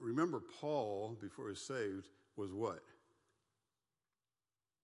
[0.00, 2.80] remember, Paul, before he was saved, was what?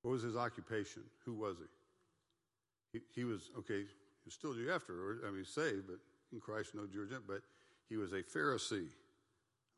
[0.02, 1.02] What was his occupation?
[1.24, 2.98] Who was he?
[2.98, 5.98] He, he was, okay, he was still Jew after, I mean, saved, but
[6.32, 7.42] in Christ no Jew, but
[7.88, 8.88] he was a Pharisee,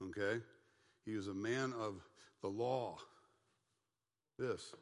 [0.02, 0.42] okay?
[1.04, 1.94] He was a man of
[2.42, 2.98] the law.
[4.38, 4.74] This,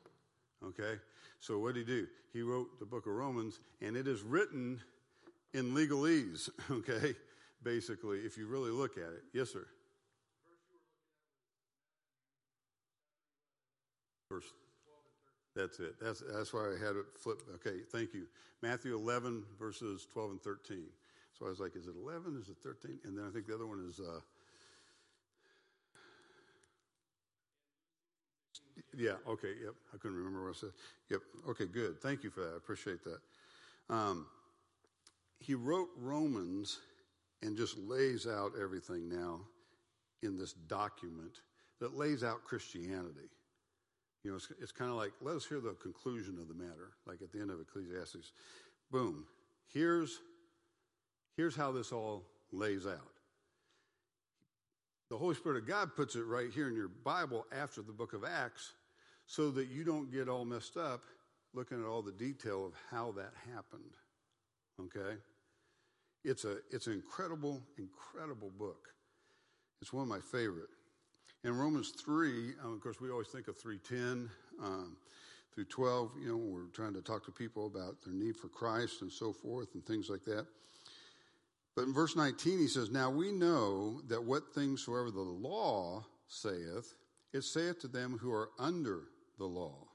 [0.65, 0.99] okay?
[1.41, 2.07] So what did he do?
[2.33, 4.81] He wrote the book of Romans, and it is written
[5.55, 7.15] in legalese, okay?
[7.63, 9.23] Basically, if you really look at it.
[9.35, 9.67] Yes, sir.
[14.31, 14.45] Verse.
[15.57, 15.97] That's it.
[16.01, 17.43] That's that's why I had it flipped.
[17.57, 18.27] Okay, thank you.
[18.63, 20.85] Matthew 11 verses 12 and 13.
[21.37, 22.39] So I was like, is it 11?
[22.41, 23.01] Is it 13?
[23.05, 23.99] And then I think the other one is.
[24.01, 24.21] Uh,
[28.97, 29.15] yeah.
[29.29, 29.53] Okay.
[29.63, 29.75] Yep.
[29.95, 30.71] I couldn't remember what I said.
[31.11, 31.21] Yep.
[31.51, 31.67] Okay.
[31.67, 32.01] Good.
[32.01, 32.55] Thank you for that.
[32.55, 33.95] I appreciate that.
[33.95, 34.27] Um,
[35.39, 36.79] he wrote Romans
[37.43, 39.41] and just lays out everything now
[40.23, 41.41] in this document
[41.81, 43.31] that lays out Christianity.
[44.23, 46.93] You know, it's, it's kind of like, let us hear the conclusion of the matter,
[47.07, 48.33] like at the end of Ecclesiastes.
[48.91, 49.25] Boom.
[49.73, 50.19] Here's,
[51.37, 53.09] here's how this all lays out.
[55.09, 58.13] The Holy Spirit of God puts it right here in your Bible after the book
[58.13, 58.73] of Acts
[59.31, 61.03] so that you don't get all messed up
[61.55, 63.95] looking at all the detail of how that happened.
[64.81, 65.17] Okay?
[66.25, 68.89] It's, a, it's an incredible, incredible book.
[69.81, 70.71] It's one of my favorite.
[71.45, 74.29] In Romans 3, um, of course, we always think of 310
[74.61, 74.97] um,
[75.55, 79.01] through 12, you know, we're trying to talk to people about their need for Christ
[79.01, 80.45] and so forth and things like that.
[81.77, 86.05] But in verse 19, he says, Now we know that what things soever the law
[86.27, 86.97] saith,
[87.33, 89.05] it saith to them who are under
[89.41, 89.89] the law,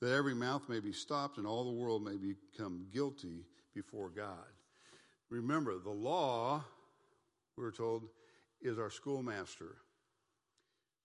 [0.00, 4.46] that every mouth may be stopped and all the world may become guilty before God.
[5.30, 6.64] Remember, the law,
[7.58, 8.04] we are told,
[8.62, 9.76] is our schoolmaster.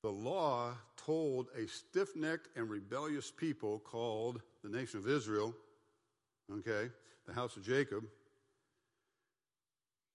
[0.03, 5.53] The law told a stiff necked and rebellious people called the nation of Israel,
[6.59, 6.89] okay,
[7.27, 8.03] the house of Jacob.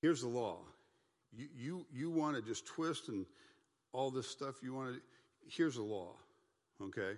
[0.00, 0.58] Here's the law.
[1.36, 3.26] You, you, you want to just twist and
[3.92, 5.00] all this stuff you want to,
[5.48, 6.12] here's the law,
[6.80, 7.14] okay,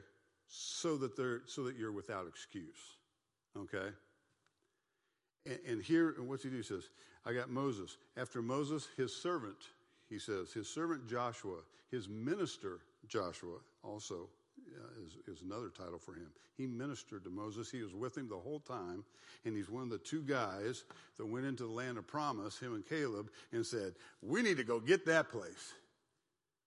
[0.48, 2.96] so that, they're, so that you're without excuse,
[3.56, 3.88] okay?
[5.44, 6.56] And, and here, and what's he do?
[6.56, 6.90] He says,
[7.24, 7.96] I got Moses.
[8.16, 9.56] After Moses, his servant,
[10.08, 11.58] he says, his servant Joshua,
[11.90, 14.28] his minister Joshua, also
[14.76, 16.30] uh, is, is another title for him.
[16.56, 17.70] He ministered to Moses.
[17.70, 19.04] He was with him the whole time,
[19.44, 20.84] and he's one of the two guys
[21.18, 24.64] that went into the land of promise, him and Caleb, and said, We need to
[24.64, 25.74] go get that place.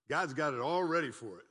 [0.08, 1.46] God's got it all ready for it.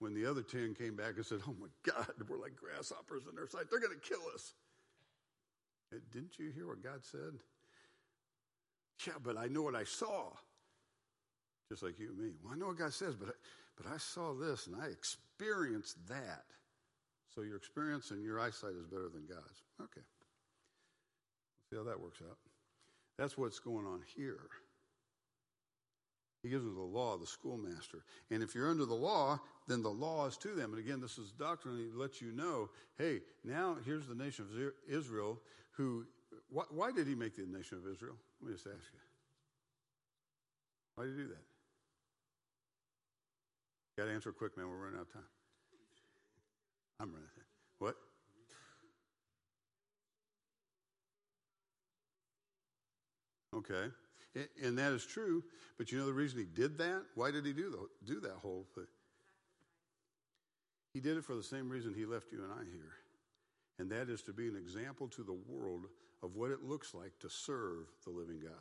[0.00, 3.36] When the other ten came back and said, Oh my God, we're like grasshoppers in
[3.36, 3.66] their sight.
[3.70, 4.54] They're going to kill us.
[6.12, 7.38] Didn't you hear what God said?
[9.06, 10.30] Yeah, but I know what I saw.
[11.68, 12.30] Just like you and me.
[12.42, 13.32] Well, I know what God says, but I,
[13.76, 16.44] but I saw this and I experienced that.
[17.34, 19.62] So your experience and your eyesight is better than God's.
[19.80, 20.04] Okay.
[21.70, 22.38] See how that works out.
[23.18, 24.48] That's what's going on here.
[26.42, 28.02] He gives them the law, the schoolmaster.
[28.30, 29.38] And if you're under the law,
[29.68, 30.72] then the law is to them.
[30.72, 34.72] And again, this is doctrine that lets you know hey, now here's the nation of
[34.88, 35.38] Israel
[35.72, 36.06] who,
[36.50, 38.16] why, why did he make the nation of Israel?
[38.40, 39.00] Let me just ask you.
[40.94, 41.44] Why did he do that?
[43.96, 44.68] Got to answer quick, man.
[44.68, 45.22] We're running out of time.
[47.00, 47.44] I'm running out of time.
[47.78, 47.96] What?
[53.56, 53.92] Okay.
[54.62, 55.42] And that is true,
[55.76, 57.02] but you know the reason he did that?
[57.14, 58.86] Why did he do, the, do that whole thing?
[60.94, 62.92] He did it for the same reason he left you and I here
[63.80, 65.86] and that is to be an example to the world
[66.22, 68.52] of what it looks like to serve the living God.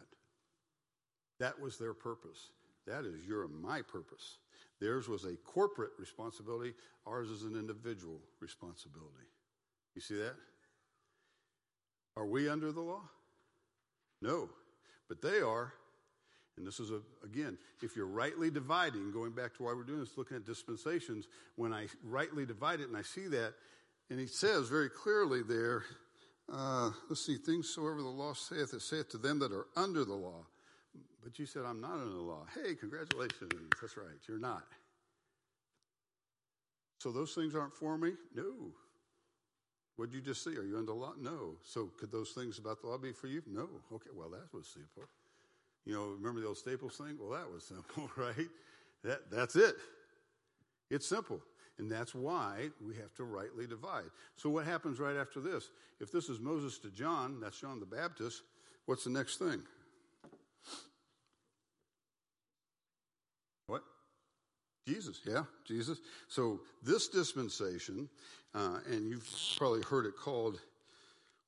[1.42, 2.52] That was their purpose.
[2.88, 4.38] That is your and my purpose.
[4.80, 6.74] Theirs was a corporate responsibility,
[7.06, 9.28] ours is an individual responsibility.
[9.94, 10.36] You see that?
[12.16, 13.02] Are we under the law?
[14.22, 14.50] No,
[15.10, 15.74] but they are.
[16.58, 20.00] And this is, a, again, if you're rightly dividing, going back to why we're doing
[20.02, 23.54] this, looking at dispensations, when I rightly divide it and I see that,
[24.10, 25.84] and he says very clearly there,
[26.52, 30.04] uh, let's see, things soever the law saith, it saith to them that are under
[30.04, 30.46] the law.
[31.24, 32.46] But you said, I'm not under the law.
[32.54, 33.52] Hey, congratulations.
[33.80, 34.64] That's right, you're not.
[37.00, 38.14] So those things aren't for me?
[38.36, 38.74] No.
[40.00, 40.52] What did you just see?
[40.52, 41.12] Are you under the law?
[41.20, 41.58] No.
[41.62, 43.42] So could those things about the law be for you?
[43.46, 43.68] No.
[43.92, 45.04] Okay, well, that was simple.
[45.86, 47.18] You know, remember the old Staples thing?
[47.20, 48.48] Well, that was simple, right?
[49.04, 49.76] That, that's it.
[50.90, 51.42] It's simple.
[51.80, 54.06] And that's why we have to rightly divide.
[54.38, 55.70] So, what happens right after this?
[56.00, 58.44] If this is Moses to John, that's John the Baptist,
[58.86, 59.64] what's the next thing?
[64.88, 66.00] Jesus, yeah, Jesus.
[66.28, 68.10] So this dispensation,
[68.56, 69.28] uh, and you've
[69.58, 70.60] probably heard it called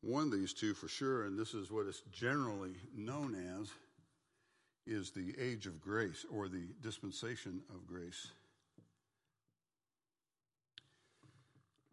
[0.02, 3.70] one of these two for sure, and this is what it's generally known as,
[4.88, 8.28] is the age of grace or the dispensation of grace.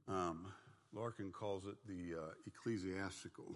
[0.08, 0.52] Um,
[0.94, 3.54] Larkin calls it the uh, ecclesiastical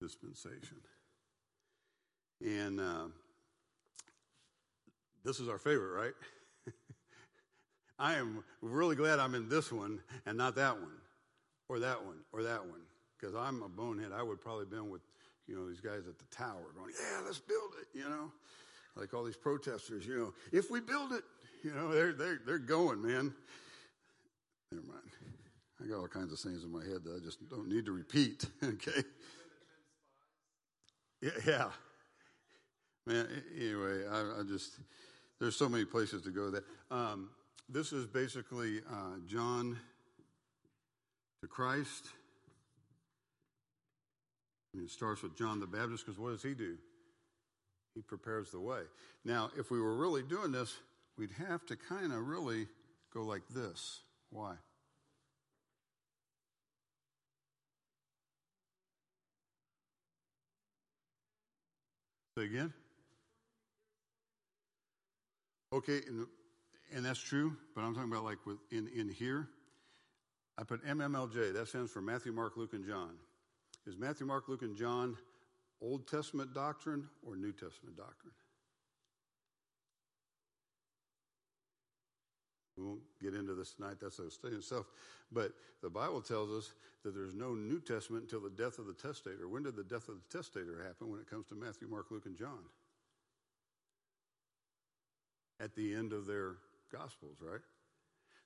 [0.00, 0.76] dispensation.
[2.40, 3.04] And uh,
[5.24, 6.12] this is our favorite, right?
[7.98, 10.96] I am really glad I'm in this one and not that one,
[11.68, 12.80] or that one, or that one.
[13.18, 14.12] Because I'm a bonehead.
[14.14, 15.02] I would probably been with,
[15.46, 18.32] you know, these guys at the tower going, yeah, let's build it, you know.
[18.96, 21.22] Like all these protesters, you know, if we build it,
[21.62, 23.34] you know, they're, they're, they're going, man.
[24.72, 25.10] Never mind.
[25.82, 27.92] I got all kinds of things in my head that I just don't need to
[27.92, 29.04] repeat, okay?
[31.20, 31.68] Yeah, yeah.
[33.06, 33.26] Man,
[33.56, 34.78] anyway, I, I, just,
[35.40, 36.64] there's so many places to go that.
[36.90, 37.30] Um,
[37.72, 39.78] this is basically uh, John
[41.40, 42.06] to Christ.
[44.74, 46.76] I mean, it starts with John the Baptist because what does he do?
[47.94, 48.82] He prepares the way.
[49.24, 50.76] Now, if we were really doing this,
[51.16, 52.66] we'd have to kind of really
[53.14, 54.00] go like this.
[54.30, 54.54] Why?
[62.36, 62.72] Say again?
[65.72, 66.26] Okay, and,
[66.92, 69.48] and that's true, but I'm talking about like with in, in here.
[70.58, 73.12] I put MMLJ, that stands for Matthew, Mark, Luke, and John.
[73.86, 75.16] Is Matthew, Mark, Luke, and John
[75.80, 78.32] Old Testament doctrine or New Testament doctrine?
[82.76, 84.86] We won't get into this tonight, that's a study itself.
[85.30, 85.52] But
[85.82, 86.72] the Bible tells us
[87.04, 89.48] that there's no New Testament until the death of the testator.
[89.48, 92.26] When did the death of the testator happen when it comes to Matthew, Mark, Luke,
[92.26, 92.58] and John?
[95.60, 96.56] At the end of their
[96.90, 97.60] Gospels, right?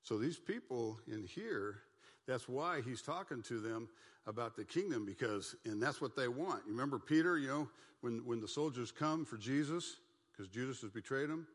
[0.03, 1.79] So these people in here,
[2.27, 3.89] that's why he's talking to them
[4.27, 6.63] about the kingdom because, and that's what they want.
[6.67, 7.69] You remember Peter, you know,
[8.01, 9.97] when, when the soldiers come for Jesus,
[10.31, 11.47] because Judas has betrayed him,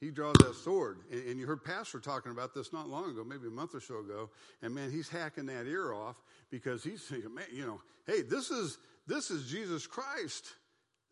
[0.00, 0.98] he draws that sword.
[1.12, 3.80] And, and, you heard Pastor talking about this not long ago, maybe a month or
[3.80, 4.30] so ago.
[4.60, 6.16] And man, he's hacking that ear off
[6.50, 10.54] because he's thinking, man, you know, hey, this is this is Jesus Christ.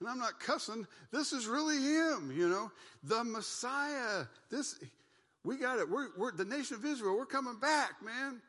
[0.01, 0.86] And I'm not cussing.
[1.12, 2.72] This is really him, you know,
[3.05, 4.24] the Messiah.
[4.51, 4.76] This
[5.44, 5.88] we got it.
[5.88, 7.16] We're, we're the nation of Israel.
[7.16, 8.40] We're coming back, man.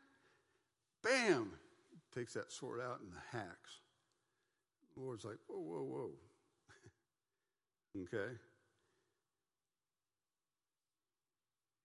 [1.04, 1.52] Bam.
[2.14, 3.80] Takes that sword out and hacks.
[4.96, 6.12] The Lord's like, whoa, whoa, whoa.
[8.04, 8.34] okay.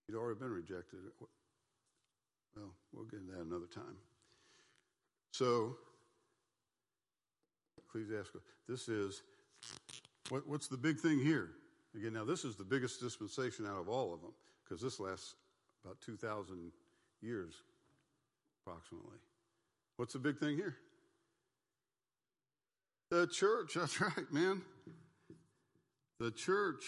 [0.06, 0.98] He'd already been rejected.
[2.56, 3.96] Well, we'll get into that another time.
[5.32, 5.76] So,
[7.78, 8.40] Ecclesiastical.
[8.68, 9.22] This is
[10.28, 11.50] what, what's the big thing here?
[11.94, 14.32] Again, now this is the biggest dispensation out of all of them
[14.64, 15.34] because this lasts
[15.84, 16.72] about 2,000
[17.22, 17.54] years
[18.62, 19.18] approximately.
[19.96, 20.76] What's the big thing here?
[23.10, 23.74] The church.
[23.76, 24.62] That's right, man.
[26.18, 26.84] The church,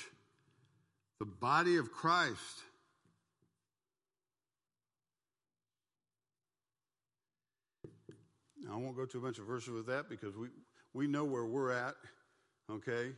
[1.21, 2.63] the body of Christ.
[8.71, 10.49] I won't go to a bunch of verses with that because we,
[10.93, 11.95] we know where we're at,
[12.71, 13.13] okay?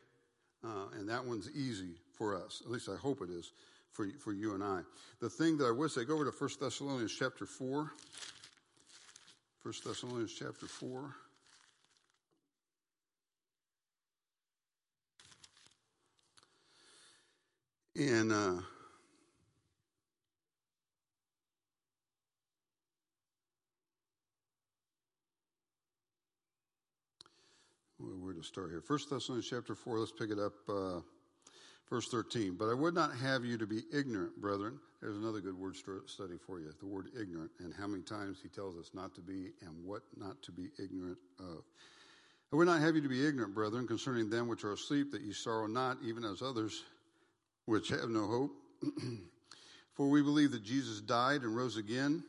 [0.65, 2.63] Uh, and that one's easy for us.
[2.65, 3.53] At least I hope it is
[3.91, 4.81] for, for you and I.
[5.21, 7.91] The thing that I would say, go over to 1 Thessalonians chapter 4.
[9.63, 11.15] 1 Thessalonians chapter 4.
[17.97, 18.53] And uh,
[28.01, 28.81] where to start here.
[28.81, 31.01] First Thessalonians chapter 4, let's pick it up, uh,
[31.89, 32.57] verse 13.
[32.59, 34.79] But I would not have you to be ignorant, brethren.
[35.03, 38.49] There's another good word study for you the word ignorant, and how many times he
[38.49, 41.65] tells us not to be and what not to be ignorant of.
[42.53, 45.23] I would not have you to be ignorant, brethren, concerning them which are asleep, that
[45.23, 46.83] ye sorrow not, even as others
[47.67, 48.53] which have no hope.
[49.95, 52.25] For we believe that Jesus died and rose again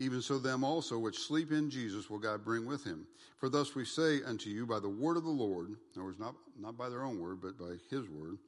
[0.00, 3.06] even so, them also which sleep in Jesus will God bring with him.
[3.38, 6.20] For thus we say unto you by the word of the Lord, in other words,
[6.20, 8.38] not, not by their own word, but by his word,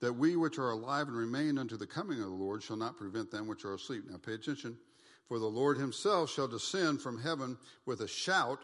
[0.00, 2.98] that we which are alive and remain unto the coming of the Lord shall not
[2.98, 4.04] prevent them which are asleep.
[4.08, 4.76] Now pay attention.
[5.28, 7.56] For the Lord himself shall descend from heaven
[7.86, 8.60] with a shout,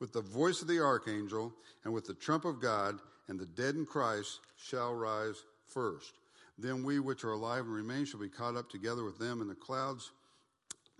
[0.00, 1.52] with the voice of the archangel,
[1.84, 2.98] and with the trump of God,
[3.28, 6.12] and the dead in Christ shall rise first.
[6.58, 9.48] Then we which are alive and remain shall be caught up together with them in
[9.48, 10.10] the clouds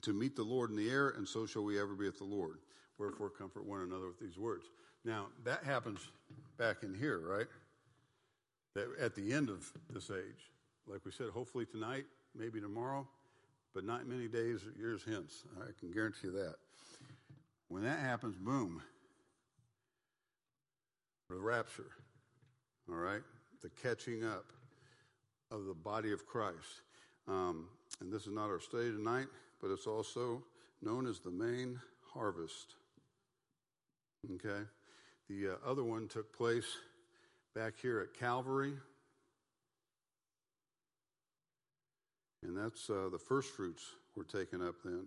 [0.02, 2.24] to meet the Lord in the air, and so shall we ever be with the
[2.24, 2.59] Lord.
[2.98, 4.66] Wherefore, comfort one another with these words.
[5.05, 6.01] Now, that happens
[6.59, 7.47] back in here, right?
[8.74, 10.51] that at the end of this age,
[10.86, 12.05] like we said, hopefully tonight,
[12.36, 13.06] maybe tomorrow,
[13.74, 15.44] but not many days or years hence.
[15.60, 16.56] I can guarantee you that.
[17.68, 18.82] When that happens, boom,
[21.28, 21.90] the rapture,
[22.89, 23.22] all right,
[23.62, 24.47] the catching up
[25.51, 26.82] of the body of Christ.
[27.28, 27.66] Um,
[28.01, 29.27] and this is not our study tonight,
[29.61, 30.43] but it's also
[30.82, 31.81] known as the main
[32.12, 32.74] harvest.
[34.35, 34.65] Okay?
[35.28, 36.77] The uh, other one took place
[37.55, 38.73] back here at Calvary.
[42.43, 43.85] And that's uh, the first fruits
[44.16, 45.07] were taken up then.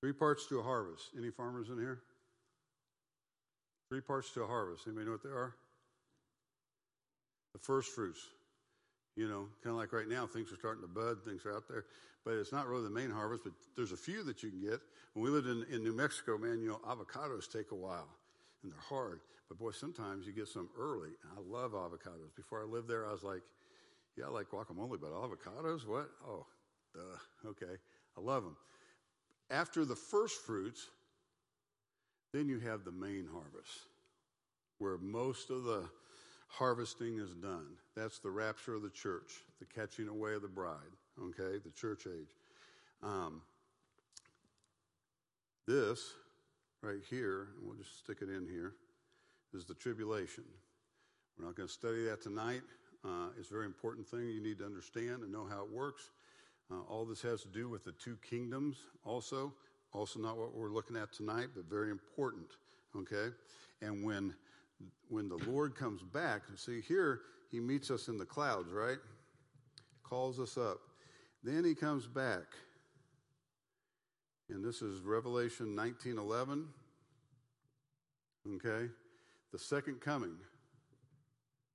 [0.00, 1.10] Three parts to a harvest.
[1.16, 2.00] Any farmers in here?
[3.90, 4.86] Three parts to a harvest.
[4.86, 5.54] Anybody know what they are?
[7.52, 8.20] The first fruits.
[9.20, 11.68] You know, kind of like right now, things are starting to bud, things are out
[11.68, 11.84] there.
[12.24, 14.80] But it's not really the main harvest, but there's a few that you can get.
[15.12, 18.08] When we lived in, in New Mexico, man, you know, avocados take a while
[18.62, 19.20] and they're hard.
[19.50, 21.10] But boy, sometimes you get some early.
[21.36, 22.34] I love avocados.
[22.34, 23.42] Before I lived there, I was like,
[24.16, 25.86] yeah, I like guacamole, but avocados?
[25.86, 26.08] What?
[26.26, 26.46] Oh,
[26.94, 27.50] duh.
[27.50, 27.76] Okay.
[28.16, 28.56] I love them.
[29.50, 30.88] After the first fruits,
[32.32, 33.80] then you have the main harvest,
[34.78, 35.90] where most of the
[36.50, 37.66] harvesting is done.
[37.96, 40.76] That's the rapture of the church, the catching away of the bride,
[41.22, 42.34] okay, the church age.
[43.02, 43.42] Um,
[45.66, 46.12] this
[46.82, 48.74] right here, and we'll just stick it in here,
[49.54, 50.44] is the tribulation.
[51.38, 52.62] We're not going to study that tonight.
[53.04, 56.10] Uh, it's a very important thing you need to understand and know how it works.
[56.70, 59.52] Uh, all this has to do with the two kingdoms, also.
[59.92, 62.46] Also, not what we're looking at tonight, but very important.
[62.96, 63.34] Okay?
[63.82, 64.34] And when
[65.08, 67.20] when the Lord comes back, see here,
[67.50, 68.98] he meets us in the clouds, right?
[70.02, 70.78] Calls us up.
[71.42, 72.46] Then he comes back.
[74.48, 76.66] And this is Revelation 19:11.
[78.56, 78.90] Okay?
[79.52, 80.36] The second coming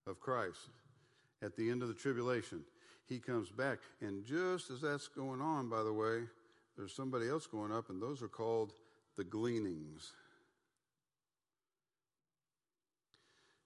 [0.08, 0.70] of Christ
[1.42, 2.64] at the end of the tribulation.
[3.08, 3.80] He comes back.
[4.02, 6.24] And just as that's going on, by the way,
[6.76, 8.74] there's somebody else going up, and those are called
[9.16, 10.12] the gleanings.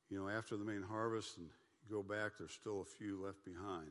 [0.10, 1.48] You know, after the main harvest and
[1.90, 3.90] go back, there's still a few left behind.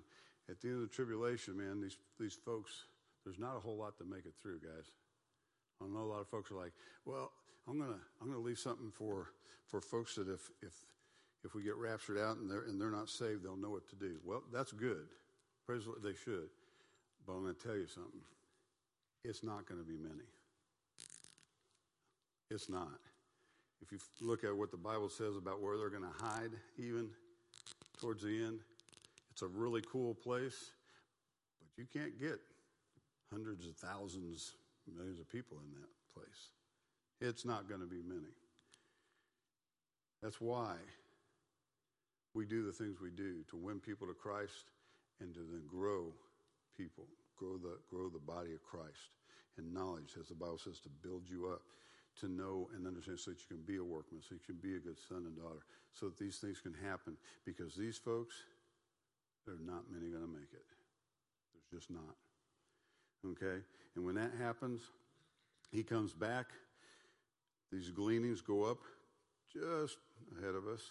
[0.50, 2.84] At the end of the tribulation, man, these, these folks,
[3.24, 4.86] there's not a whole lot to make it through, guys.
[5.82, 6.72] I know a lot of folks are like,
[7.04, 7.30] well,
[7.68, 9.28] I'm gonna I'm gonna leave something for
[9.66, 10.72] for folks that if if
[11.44, 13.96] if we get raptured out and they're and they're not saved, they'll know what to
[13.96, 14.16] do.
[14.24, 15.06] Well, that's good.
[15.66, 16.48] Praise the Lord, they should.
[17.26, 18.22] But I'm gonna tell you something.
[19.24, 20.24] It's not gonna be many.
[22.50, 22.98] It's not.
[23.82, 27.08] If you look at what the Bible says about where they're going to hide, even
[28.00, 28.60] towards the end,
[29.30, 30.70] it's a really cool place,
[31.60, 32.40] but you can't get
[33.30, 34.54] hundreds of thousands,
[34.92, 36.50] millions of people in that place.
[37.20, 38.34] It's not going to be many.
[40.22, 40.74] That's why
[42.34, 44.70] we do the things we do to win people to Christ
[45.20, 46.12] and to then grow
[46.76, 47.04] people,
[47.36, 49.10] grow the, grow the body of Christ
[49.58, 51.62] in knowledge, as the Bible says, to build you up
[52.20, 54.76] to know and understand so that you can be a workman, so you can be
[54.76, 57.16] a good son and daughter, so that these things can happen.
[57.44, 58.34] Because these folks,
[59.46, 60.66] there are not many going to make it.
[61.70, 62.16] There's just not.
[63.26, 63.62] Okay?
[63.96, 64.80] And when that happens,
[65.70, 66.46] he comes back.
[67.72, 68.78] These gleanings go up
[69.52, 69.98] just
[70.38, 70.82] ahead of us.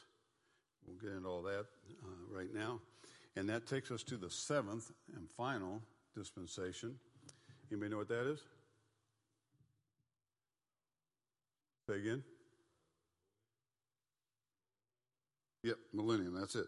[0.85, 1.65] We'll get into all that
[2.03, 2.79] uh, right now.
[3.35, 5.81] And that takes us to the seventh and final
[6.15, 6.95] dispensation.
[7.71, 8.39] Anybody know what that is?
[11.88, 12.22] Say again?
[15.64, 16.65] Yep, millennium, that's it.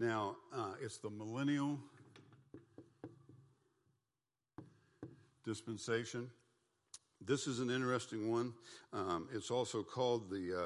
[0.00, 1.78] Now, uh, it's the millennial
[5.44, 6.28] dispensation.
[7.24, 8.54] This is an interesting one.
[8.92, 10.64] Um, it's also called the,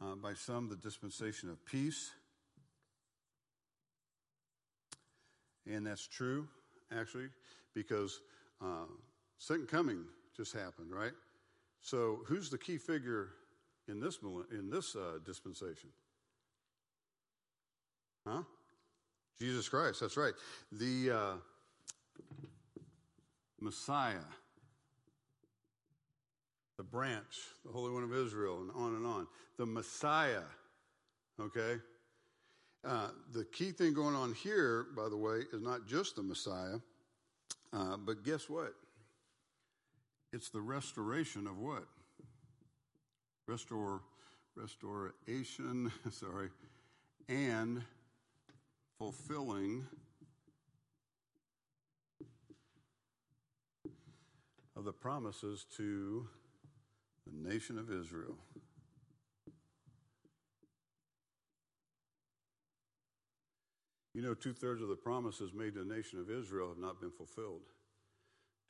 [0.00, 2.10] uh, uh, by some, the dispensation of peace.
[5.70, 6.48] And that's true,
[6.90, 7.28] actually,
[7.74, 8.20] because
[8.62, 8.86] uh,
[9.36, 11.12] second coming just happened, right?
[11.82, 13.28] So, who's the key figure
[13.92, 14.18] in this,
[14.50, 15.90] in this uh, dispensation?
[18.26, 18.42] Huh?
[19.38, 20.32] Jesus Christ, that's right.
[20.72, 21.32] The uh,
[23.60, 24.24] Messiah,
[26.78, 29.26] the branch, the Holy One of Israel, and on and on.
[29.58, 30.42] The Messiah,
[31.40, 31.80] okay?
[32.84, 36.78] Uh, the key thing going on here, by the way, is not just the Messiah,
[37.72, 38.74] uh, but guess what?
[40.32, 41.84] It's the restoration of what?
[43.52, 44.00] Restore,
[44.56, 46.48] restoration, sorry,
[47.28, 47.82] and
[48.98, 49.84] fulfilling
[54.74, 56.26] of the promises to
[57.26, 58.38] the nation of Israel.
[64.14, 67.02] You know, two thirds of the promises made to the nation of Israel have not
[67.02, 67.62] been fulfilled.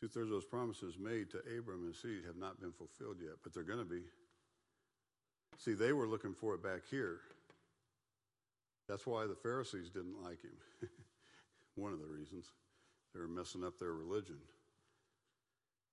[0.01, 3.35] Two thirds of those promises made to Abram and seed have not been fulfilled yet,
[3.45, 4.03] but they're going to be.
[5.59, 7.21] See, they were looking for it back here.
[8.89, 10.57] That's why the Pharisees didn't like him.
[11.77, 12.47] One of the reasons.
[13.15, 14.39] They were messing up their religion.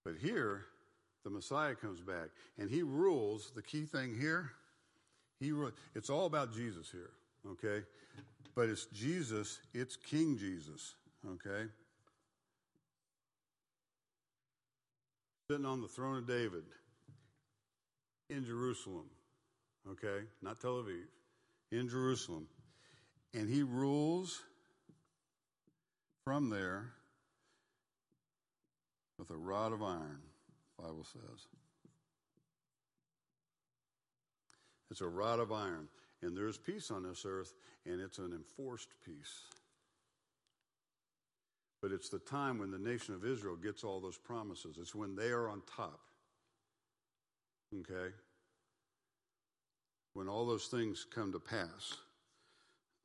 [0.05, 0.65] But here,
[1.23, 3.51] the Messiah comes back and he rules.
[3.55, 4.51] The key thing here,
[5.39, 5.53] he
[5.95, 7.11] it's all about Jesus here,
[7.47, 7.85] okay?
[8.55, 10.95] But it's Jesus, it's King Jesus,
[11.25, 11.69] okay?
[15.49, 16.63] Sitting on the throne of David
[18.29, 19.09] in Jerusalem,
[19.87, 20.25] okay?
[20.41, 21.03] Not Tel Aviv,
[21.71, 22.47] in Jerusalem.
[23.33, 24.41] And he rules
[26.23, 26.93] from there
[29.17, 30.21] with a rod of iron,
[30.77, 31.47] Bible says.
[34.89, 35.87] It's a rod of iron.
[36.21, 37.53] And there's peace on this earth,
[37.85, 39.43] and it's an enforced peace.
[41.81, 44.77] But it's the time when the nation of Israel gets all those promises.
[44.79, 45.99] It's when they are on top.
[47.73, 48.13] Okay?
[50.19, 51.95] When all those things come to pass.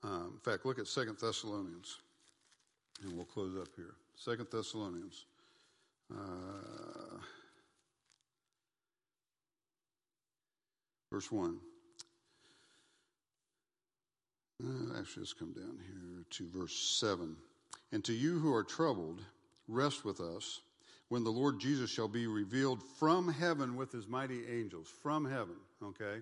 [0.03, 1.99] Um, in fact, look at Second Thessalonians,
[3.05, 3.95] and we'll close up here.
[4.17, 5.27] Second Thessalonians.
[6.13, 7.19] Uh,
[11.13, 11.57] verse 1.
[14.61, 17.37] Uh, actually, let's come down here to verse 7.
[17.93, 19.21] And to you who are troubled,
[19.69, 20.63] rest with us
[21.11, 24.89] when the Lord Jesus shall be revealed from heaven with his mighty angels.
[25.01, 26.21] From heaven, okay?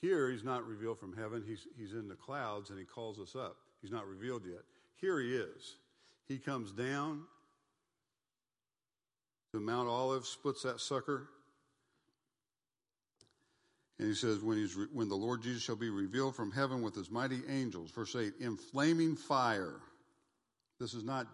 [0.00, 1.42] Here, he's not revealed from heaven.
[1.46, 3.56] He's, he's in the clouds and he calls us up.
[3.80, 4.62] He's not revealed yet.
[5.00, 5.76] Here he is.
[6.28, 7.22] He comes down
[9.52, 11.28] to Mount Olive, splits that sucker.
[13.98, 16.82] And he says, when, he's re- when the Lord Jesus shall be revealed from heaven
[16.82, 19.80] with his mighty angels, verse 8, in flaming fire.
[20.78, 21.26] This is not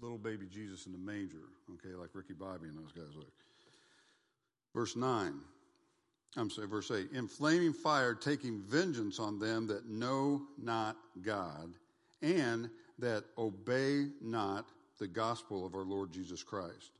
[0.00, 1.44] little baby Jesus in the manger,
[1.74, 3.32] okay, like Ricky Bobby and those guys look.
[4.74, 5.34] Verse 9,
[6.36, 11.72] I'm sorry, verse 8, in flaming fire, taking vengeance on them that know not God
[12.20, 12.68] and
[12.98, 14.66] that obey not
[14.98, 16.90] the gospel of our Lord Jesus Christ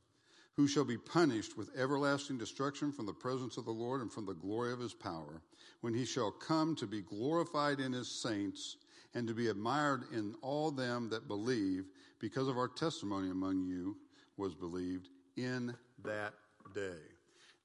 [0.57, 4.25] who shall be punished with everlasting destruction from the presence of the Lord and from
[4.25, 5.43] the glory of his power,
[5.83, 8.77] when he shall come to be glorified in his saints
[9.15, 11.85] and to be admired in all them that believe,
[12.19, 13.97] because of our testimony among you
[14.39, 16.33] was believed in that
[16.75, 17.03] day.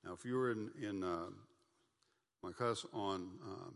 [0.04, 1.28] Now, if you were in, in uh,
[2.44, 3.70] my class on uh,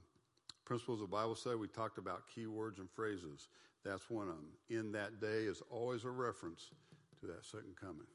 [0.65, 3.49] principles of Bible study, we talked about keywords and phrases.
[3.83, 4.49] That's one of them.
[4.69, 6.71] In that day is always a reference
[7.19, 8.07] to that second coming.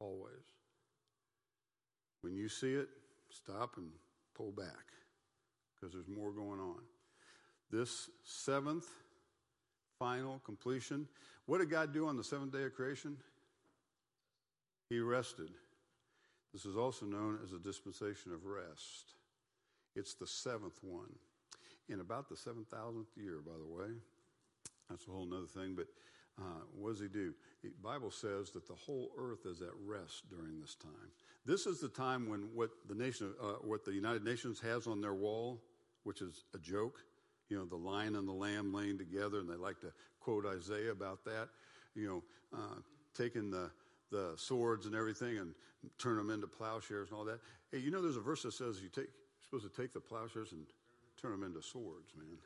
[0.00, 0.32] Always.
[2.22, 2.88] When you see it,
[3.30, 3.88] stop and
[4.34, 4.92] pull back
[5.74, 6.80] because there's more going on.
[7.70, 8.86] This seventh
[9.98, 11.06] final completion,
[11.46, 13.16] what did God do on the seventh day of creation?
[14.88, 15.50] He rested.
[16.52, 19.14] This is also known as a dispensation of rest.
[19.96, 21.12] It's the seventh one.
[21.88, 23.90] In about the 7,000th year, by the way.
[24.88, 25.86] That's a whole other thing, but
[26.38, 27.34] uh, what does he do?
[27.62, 31.10] The Bible says that the whole earth is at rest during this time.
[31.44, 35.00] This is the time when what the nation, uh, what the United Nations has on
[35.00, 35.60] their wall,
[36.04, 37.00] which is a joke,
[37.48, 40.92] you know, the lion and the lamb laying together, and they like to quote Isaiah
[40.92, 41.48] about that,
[41.94, 42.22] you know,
[42.58, 42.80] uh,
[43.14, 43.70] taking the
[44.12, 45.54] the swords and everything and
[45.98, 47.40] turn them into plowshares and all that.
[47.72, 50.00] Hey, you know, there's a verse that says you take, you're supposed to take the
[50.00, 50.66] plowshares and
[51.20, 52.38] turn them into swords, man.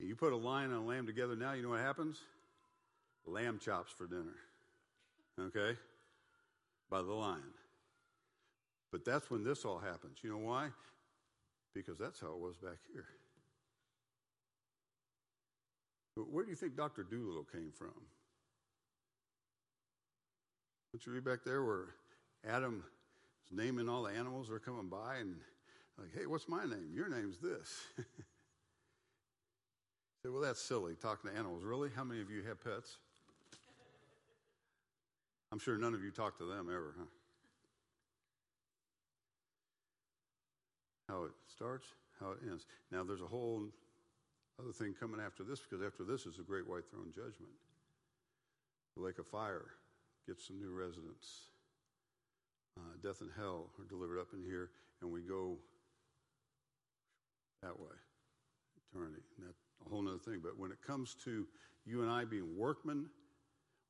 [0.00, 2.18] You put a lion and a lamb together now, you know what happens?
[3.26, 4.34] Lamb chops for dinner.
[5.38, 5.78] Okay?
[6.90, 7.42] By the lion.
[8.90, 10.18] But that's when this all happens.
[10.22, 10.68] You know why?
[11.74, 13.04] Because that's how it was back here.
[16.16, 17.04] But where do you think Dr.
[17.04, 17.94] Dolittle came from?
[20.92, 21.94] Don't you read back there where
[22.48, 22.82] Adam
[23.46, 25.36] is naming all the animals that are coming by and
[25.98, 26.90] like, hey, what's my name?
[26.92, 27.68] Your name's this.
[30.22, 31.62] say, well, that's silly, talking to animals.
[31.62, 31.90] Really?
[31.94, 32.96] How many of you have pets?
[35.52, 37.04] I'm sure none of you talk to them ever, huh?
[41.08, 41.86] How it starts,
[42.20, 42.66] how it ends.
[42.90, 43.64] Now, there's a whole
[44.60, 47.52] other thing coming after this because after this is the great white throne judgment.
[48.96, 49.66] The lake of fire
[50.26, 51.48] gets some new residents.
[52.78, 54.70] Uh, death and hell are delivered up in here,
[55.02, 55.58] and we go
[57.62, 57.96] that way,
[58.90, 59.22] eternity.
[59.36, 59.54] And that,
[59.86, 60.40] a whole other thing.
[60.42, 61.46] But when it comes to
[61.84, 63.06] you and I being workmen,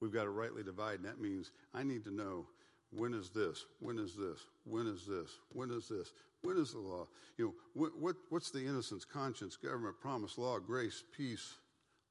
[0.01, 0.97] we've got to rightly divide.
[1.01, 2.47] And that means I need to know
[2.91, 3.65] When is this?
[3.79, 4.41] When is this?
[4.65, 5.31] When is this?
[5.53, 6.13] When is this?
[6.43, 7.07] When is the law?
[7.39, 11.55] You know, what, what, what's the innocence, conscience, government, promise, law, grace, peace,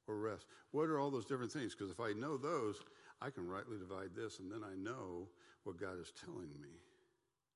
[0.07, 0.45] or rest?
[0.71, 1.75] What are all those different things?
[1.75, 2.79] Because if I know those,
[3.21, 5.27] I can rightly divide this, and then I know
[5.63, 6.69] what God is telling me.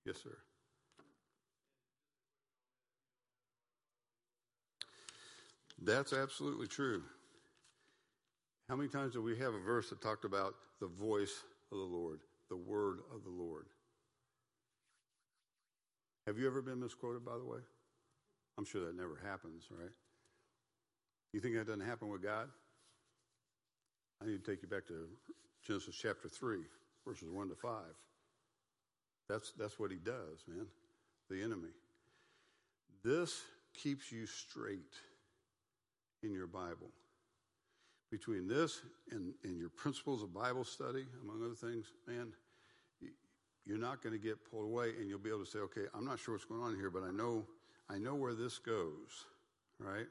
[0.05, 0.37] Yes, sir.
[5.81, 7.03] That's absolutely true.
[8.69, 11.83] How many times do we have a verse that talked about the voice of the
[11.83, 12.19] Lord,
[12.49, 13.65] the word of the Lord?
[16.25, 17.59] Have you ever been misquoted, by the way?
[18.57, 19.91] I'm sure that never happens, right?
[21.33, 22.47] You think that doesn't happen with God?
[24.23, 25.07] I need to take you back to
[25.67, 26.59] Genesis chapter 3,
[27.05, 27.71] verses 1 to 5.
[29.27, 30.65] That's, that's what he does, man,
[31.29, 31.69] the enemy.
[33.03, 33.41] This
[33.73, 34.93] keeps you straight
[36.21, 36.89] in your Bible.
[38.11, 38.81] Between this
[39.11, 42.31] and, and your principles of Bible study, among other things, man,
[43.65, 46.05] you're not going to get pulled away and you'll be able to say, okay, I'm
[46.05, 47.45] not sure what's going on here, but I know,
[47.89, 49.25] I know where this goes,
[49.79, 50.05] right?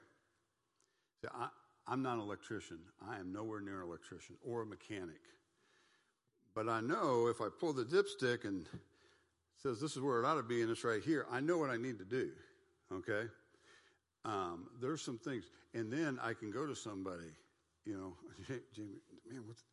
[1.32, 1.48] I,
[1.86, 2.78] I'm not an electrician.
[3.08, 5.20] I am nowhere near an electrician or a mechanic.
[6.54, 8.66] But I know if I pull the dipstick and
[9.62, 11.70] says this is where it ought to be and it's right here, I know what
[11.70, 12.30] I need to do.
[12.92, 13.28] Okay?
[14.24, 15.44] Um, there's some things.
[15.74, 17.32] And then I can go to somebody,
[17.84, 18.14] you know,
[18.74, 19.00] Jamie,
[19.30, 19.64] man, what's,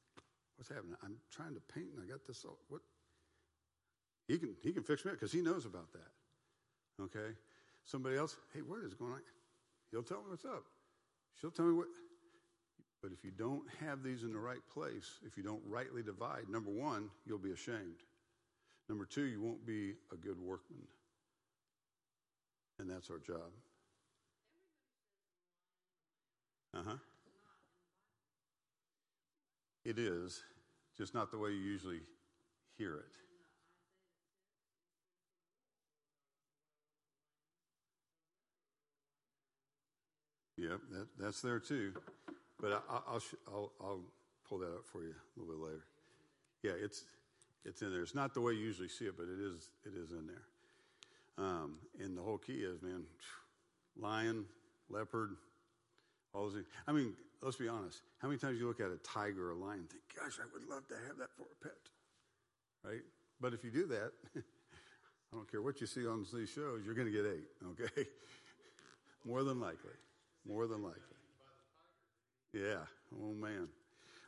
[0.57, 0.95] what's happening?
[1.03, 2.45] I'm trying to paint and I got this.
[2.45, 2.81] All, what?
[4.27, 7.03] He can, he can fix me because he knows about that.
[7.03, 7.35] Okay?
[7.85, 9.21] Somebody else, hey, what is going on?
[9.91, 10.63] He'll tell me what's up.
[11.39, 11.87] She'll tell me what.
[13.01, 16.49] But if you don't have these in the right place, if you don't rightly divide,
[16.49, 18.03] number one, you'll be ashamed.
[18.89, 20.87] Number two, you won't be a good workman.
[22.79, 23.51] And that's our job.
[26.75, 26.97] Uh huh.
[29.85, 30.41] It is,
[30.97, 32.01] just not the way you usually
[32.77, 33.28] hear it.
[40.59, 41.93] Yep, that, that's there too.
[42.59, 44.01] But I, will I'll, I'll
[44.47, 45.83] pull that up for you a little bit later.
[46.63, 47.05] Yeah, it's
[47.65, 48.01] it's in there.
[48.01, 50.43] It's not the way you usually see it, but it is it is in there.
[51.37, 53.03] Um, and the whole key is, man,
[53.97, 54.43] lion,
[54.89, 55.37] leopard,
[56.33, 56.65] all those things.
[56.85, 58.01] I mean, let's be honest.
[58.21, 60.47] How many times you look at a tiger or a lion and think, gosh, I
[60.53, 61.77] would love to have that for a pet,
[62.83, 63.01] right?
[63.39, 66.95] But if you do that, I don't care what you see on these shows, you're
[66.95, 68.09] going to get ate, okay?
[69.25, 69.95] More than likely.
[70.47, 71.01] More than likely.
[72.53, 72.85] Yeah.
[73.21, 73.67] Oh, man.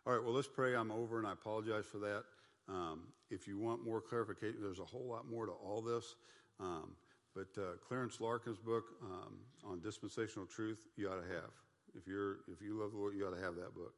[0.05, 0.23] All right.
[0.23, 0.75] Well, let's pray.
[0.75, 2.23] I'm over and I apologize for that.
[2.67, 6.15] Um, if you want more clarification, there's a whole lot more to all this.
[6.59, 6.91] Um,
[7.33, 11.51] but uh, Clarence Larkin's book um, on dispensational truth, you ought to have.
[11.95, 13.93] If you're if you love the Lord, you ought to have that book.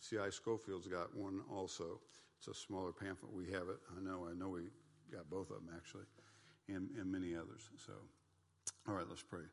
[0.00, 0.30] C.I.
[0.30, 2.00] Scofield's got one also.
[2.38, 3.32] It's a smaller pamphlet.
[3.32, 3.78] We have it.
[3.96, 4.28] I know.
[4.30, 4.62] I know we
[5.12, 6.04] got both of them actually,
[6.68, 7.68] and and many others.
[7.84, 7.92] So,
[8.86, 9.44] all right, let's pray.